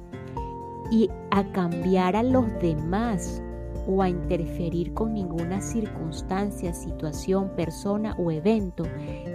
y 0.90 1.08
a 1.30 1.44
cambiar 1.52 2.16
a 2.16 2.22
los 2.22 2.46
demás 2.60 3.42
o 3.86 4.02
a 4.02 4.08
interferir 4.08 4.94
con 4.94 5.14
ninguna 5.14 5.60
circunstancia, 5.60 6.72
situación, 6.74 7.50
persona 7.56 8.14
o 8.18 8.30
evento 8.30 8.84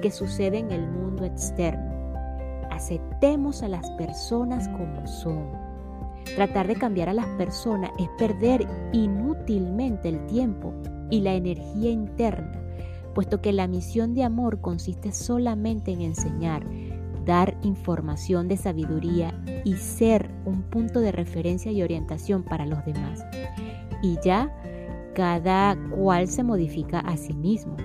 que 0.01 0.11
sucede 0.11 0.59
en 0.59 0.71
el 0.71 0.87
mundo 0.87 1.25
externo. 1.25 1.91
Aceptemos 2.71 3.63
a 3.63 3.67
las 3.67 3.89
personas 3.91 4.69
como 4.69 5.05
son. 5.07 5.66
Tratar 6.35 6.67
de 6.67 6.75
cambiar 6.75 7.09
a 7.09 7.13
las 7.13 7.27
personas 7.37 7.91
es 7.97 8.09
perder 8.17 8.67
inútilmente 8.93 10.09
el 10.09 10.25
tiempo 10.27 10.73
y 11.09 11.21
la 11.21 11.33
energía 11.33 11.89
interna, 11.89 12.61
puesto 13.15 13.41
que 13.41 13.53
la 13.53 13.67
misión 13.67 14.13
de 14.13 14.23
amor 14.23 14.61
consiste 14.61 15.11
solamente 15.11 15.91
en 15.91 16.01
enseñar, 16.01 16.65
dar 17.25 17.57
información 17.63 18.47
de 18.47 18.57
sabiduría 18.57 19.33
y 19.63 19.75
ser 19.75 20.29
un 20.45 20.63
punto 20.63 20.99
de 20.99 21.11
referencia 21.11 21.71
y 21.71 21.81
orientación 21.81 22.43
para 22.43 22.65
los 22.65 22.85
demás. 22.85 23.25
Y 24.01 24.17
ya 24.23 24.53
cada 25.15 25.75
cual 25.89 26.27
se 26.27 26.43
modifica 26.43 26.99
a 26.99 27.17
sí 27.17 27.33
mismo. 27.33 27.75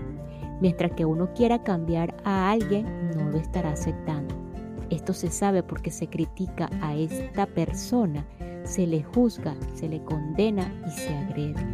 Mientras 0.61 0.93
que 0.93 1.07
uno 1.07 1.33
quiera 1.35 1.65
cambiar 1.65 2.15
a 2.25 2.51
alguien, 2.51 2.87
no 3.17 3.31
lo 3.31 3.39
estará 3.39 3.71
aceptando. 3.71 4.42
Esto 4.93 5.15
se 5.15 5.31
sabe 5.31 5.63
porque 5.63 5.91
se 5.91 6.09
critica 6.09 6.69
a 6.83 6.95
esta 6.95 7.47
persona, 7.47 8.27
se 8.65 8.87
le 8.87 9.03
juzga, 9.03 9.57
se 9.73 9.89
le 9.89 10.05
condena 10.05 10.71
y 10.87 10.91
se 10.91 11.09
agrede. 11.09 11.67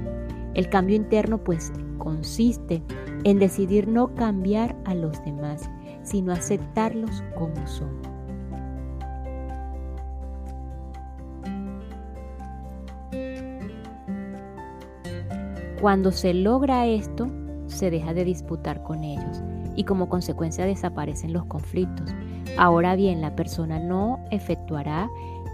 El 0.55 0.69
cambio 0.69 0.95
interno 0.95 1.43
pues 1.43 1.73
consiste 1.99 2.81
en 3.25 3.41
decidir 3.41 3.89
no 3.89 4.15
cambiar 4.15 4.77
a 4.85 4.95
los 4.95 5.21
demás, 5.25 5.69
sino 6.05 6.33
aceptarlos 6.33 7.25
como 7.37 7.67
son. 7.67 7.91
Cuando 15.81 16.13
se 16.13 16.35
logra 16.35 16.87
esto, 16.87 17.29
se 17.67 17.91
deja 17.91 18.15
de 18.15 18.25
disputar 18.25 18.85
con 18.85 19.03
ellos 19.03 19.43
y 19.75 19.83
como 19.83 20.09
consecuencia 20.09 20.65
desaparecen 20.65 21.33
los 21.33 21.47
conflictos. 21.47 22.15
Ahora 22.57 22.97
bien, 22.97 23.21
la 23.21 23.35
persona 23.37 23.79
no 23.79 24.19
efectuará 24.31 25.09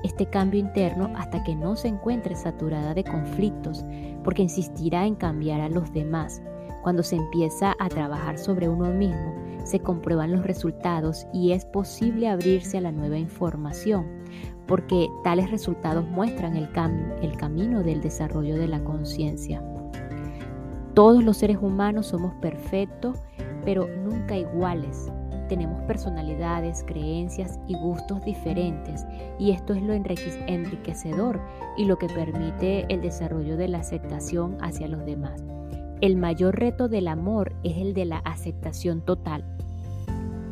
este 0.05 0.27
cambio 0.27 0.61
interno 0.61 1.11
hasta 1.17 1.43
que 1.43 1.55
no 1.57 1.77
se 1.77 1.89
encuentre 1.89 2.37
saturada 2.37 2.95
de 2.95 3.05
conflictos, 3.05 3.85
porque 4.23 4.43
insistirá 4.43 5.07
en 5.07 5.15
cambiar 5.15 5.61
a 5.61 5.69
los 5.69 5.93
demás. 5.93 6.43
Cuando 6.83 7.03
se 7.03 7.17
empieza 7.17 7.75
a 7.79 7.89
trabajar 7.89 8.39
sobre 8.39 8.69
uno 8.69 8.91
mismo, 8.93 9.35
se 9.65 9.81
comprueban 9.81 10.33
los 10.33 10.45
resultados 10.45 11.27
y 11.33 11.53
es 11.53 11.65
posible 11.65 12.29
abrirse 12.29 12.77
a 12.77 12.83
la 12.83 12.93
nueva 12.93 13.17
información, 13.17 14.07
porque 14.67 15.09
tales 15.25 15.51
resultados 15.51 16.07
muestran 16.07 16.57
el, 16.57 16.69
el 17.23 17.37
camino 17.39 17.83
del 17.83 18.03
desarrollo 18.03 18.57
de 18.57 18.69
la 18.69 18.85
conciencia. 18.85 19.63
Todos 20.93 21.25
los 21.25 21.39
seres 21.39 21.59
humanos 21.61 22.09
somos 22.09 22.35
perfectos, 22.35 23.19
pero 23.65 23.89
nunca 23.89 24.37
iguales. 24.37 25.11
Tenemos 25.49 25.81
personalidades, 25.83 26.85
creencias 26.87 27.59
y 27.67 27.77
gustos 27.77 28.25
diferentes 28.25 29.07
y 29.39 29.51
esto 29.51 29.75
es 29.75 29.83
lo 29.83 29.93
enriquecedor 29.93 31.41
y 31.77 31.85
lo 31.85 31.99
que 31.99 32.07
permite 32.07 32.87
el 32.89 33.01
desarrollo 33.01 33.57
de 33.57 33.69
la 33.69 33.79
aceptación 33.79 34.57
hacia 34.61 34.89
los 34.89 35.05
demás. 35.05 35.43
El 36.01 36.17
mayor 36.17 36.59
reto 36.59 36.89
del 36.89 37.09
amor 37.09 37.55
es 37.63 37.77
el 37.77 37.95
de 37.95 38.05
la 38.05 38.19
aceptación 38.19 39.01
total. 39.03 39.45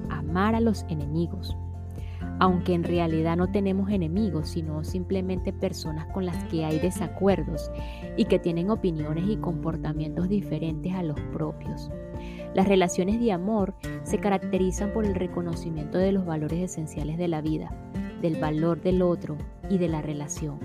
Amar 0.08 0.54
a 0.54 0.60
los 0.60 0.84
enemigos. 0.88 1.56
Aunque 2.42 2.74
en 2.74 2.82
realidad 2.82 3.36
no 3.36 3.52
tenemos 3.52 3.88
enemigos, 3.88 4.48
sino 4.48 4.82
simplemente 4.82 5.52
personas 5.52 6.06
con 6.06 6.26
las 6.26 6.42
que 6.46 6.64
hay 6.64 6.80
desacuerdos 6.80 7.70
y 8.16 8.24
que 8.24 8.40
tienen 8.40 8.68
opiniones 8.68 9.28
y 9.28 9.36
comportamientos 9.36 10.28
diferentes 10.28 10.92
a 10.92 11.04
los 11.04 11.20
propios. 11.32 11.88
Las 12.52 12.66
relaciones 12.66 13.20
de 13.20 13.30
amor 13.30 13.76
se 14.02 14.18
caracterizan 14.18 14.92
por 14.92 15.06
el 15.06 15.14
reconocimiento 15.14 15.98
de 15.98 16.10
los 16.10 16.26
valores 16.26 16.58
esenciales 16.58 17.16
de 17.16 17.28
la 17.28 17.42
vida, 17.42 17.70
del 18.20 18.34
valor 18.40 18.82
del 18.82 19.02
otro 19.02 19.38
y 19.70 19.78
de 19.78 19.86
la 19.86 20.02
relación 20.02 20.58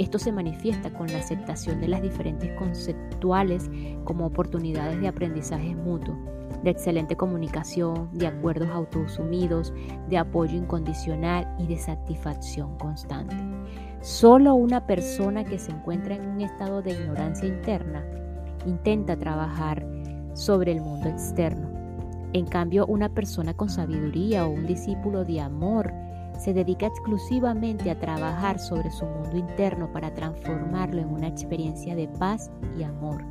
esto 0.00 0.18
se 0.18 0.32
manifiesta 0.32 0.90
con 0.94 1.08
la 1.08 1.18
aceptación 1.18 1.78
de 1.78 1.88
las 1.88 2.00
diferentes 2.00 2.50
conceptuales 2.58 3.70
como 4.04 4.24
oportunidades 4.24 4.98
de 4.98 5.08
aprendizaje 5.08 5.74
mutuo, 5.74 6.16
de 6.62 6.70
excelente 6.70 7.16
comunicación, 7.16 8.08
de 8.12 8.26
acuerdos 8.26 8.68
autoasumidos, 8.70 9.72
de 10.08 10.18
apoyo 10.18 10.56
incondicional 10.56 11.46
y 11.58 11.66
de 11.66 11.78
satisfacción 11.78 12.76
constante. 12.78 13.36
Solo 14.00 14.54
una 14.54 14.86
persona 14.86 15.44
que 15.44 15.58
se 15.58 15.70
encuentra 15.70 16.14
en 16.14 16.26
un 16.26 16.40
estado 16.40 16.82
de 16.82 16.92
ignorancia 16.92 17.48
interna 17.48 18.04
intenta 18.66 19.16
trabajar 19.16 19.86
sobre 20.34 20.72
el 20.72 20.80
mundo 20.80 21.08
externo. 21.08 21.68
En 22.32 22.46
cambio, 22.46 22.86
una 22.86 23.08
persona 23.08 23.54
con 23.54 23.68
sabiduría 23.68 24.46
o 24.46 24.50
un 24.50 24.66
discípulo 24.66 25.24
de 25.24 25.40
amor 25.40 25.92
se 26.38 26.54
dedica 26.54 26.86
exclusivamente 26.86 27.90
a 27.90 27.98
trabajar 27.98 28.58
sobre 28.58 28.90
su 28.90 29.04
mundo 29.04 29.36
interno 29.36 29.92
para 29.92 30.14
transformarlo 30.14 31.00
en 31.00 31.08
una 31.08 31.28
experiencia 31.28 31.94
de 31.94 32.08
paz 32.08 32.50
y 32.78 32.82
amor. 32.82 33.22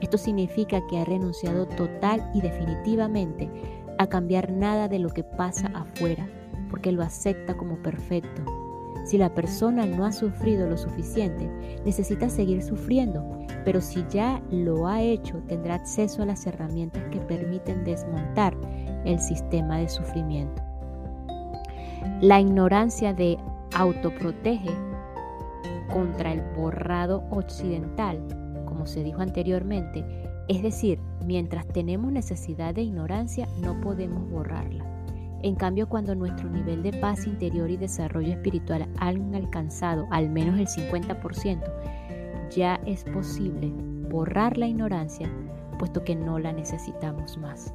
Esto 0.00 0.18
significa 0.18 0.86
que 0.86 0.98
ha 0.98 1.04
renunciado 1.04 1.66
total 1.66 2.30
y 2.34 2.40
definitivamente 2.40 3.50
a 3.98 4.06
cambiar 4.06 4.52
nada 4.52 4.88
de 4.88 4.98
lo 4.98 5.08
que 5.08 5.24
pasa 5.24 5.68
afuera, 5.74 6.28
porque 6.70 6.92
lo 6.92 7.02
acepta 7.02 7.56
como 7.56 7.76
perfecto. 7.76 8.44
Si 9.06 9.18
la 9.18 9.32
persona 9.32 9.86
no 9.86 10.04
ha 10.04 10.12
sufrido 10.12 10.68
lo 10.68 10.76
suficiente, 10.76 11.48
necesita 11.84 12.28
seguir 12.28 12.62
sufriendo, 12.62 13.24
pero 13.64 13.80
si 13.80 14.04
ya 14.10 14.42
lo 14.50 14.88
ha 14.88 15.00
hecho, 15.00 15.38
tendrá 15.46 15.76
acceso 15.76 16.22
a 16.22 16.26
las 16.26 16.44
herramientas 16.46 17.04
que 17.12 17.20
permiten 17.20 17.84
desmontar 17.84 18.56
el 19.04 19.20
sistema 19.20 19.78
de 19.78 19.88
sufrimiento. 19.88 20.60
La 22.20 22.40
ignorancia 22.40 23.14
de 23.14 23.38
autoprotege 23.76 24.70
contra 25.92 26.32
el 26.32 26.42
borrado 26.56 27.22
occidental, 27.30 28.20
se 28.86 29.02
dijo 29.02 29.20
anteriormente, 29.20 30.04
es 30.48 30.62
decir, 30.62 30.98
mientras 31.24 31.66
tenemos 31.68 32.12
necesidad 32.12 32.74
de 32.74 32.82
ignorancia 32.82 33.48
no 33.60 33.80
podemos 33.80 34.28
borrarla. 34.30 34.84
En 35.42 35.54
cambio, 35.54 35.88
cuando 35.88 36.14
nuestro 36.14 36.48
nivel 36.48 36.82
de 36.82 36.92
paz 36.94 37.26
interior 37.26 37.70
y 37.70 37.76
desarrollo 37.76 38.32
espiritual 38.32 38.88
han 38.98 39.34
alcanzado 39.34 40.06
al 40.10 40.30
menos 40.30 40.58
el 40.58 40.66
50%, 40.66 41.60
ya 42.54 42.80
es 42.86 43.04
posible 43.04 43.72
borrar 44.08 44.56
la 44.56 44.66
ignorancia 44.66 45.30
puesto 45.78 46.02
que 46.02 46.14
no 46.14 46.38
la 46.38 46.52
necesitamos 46.52 47.36
más. 47.38 47.72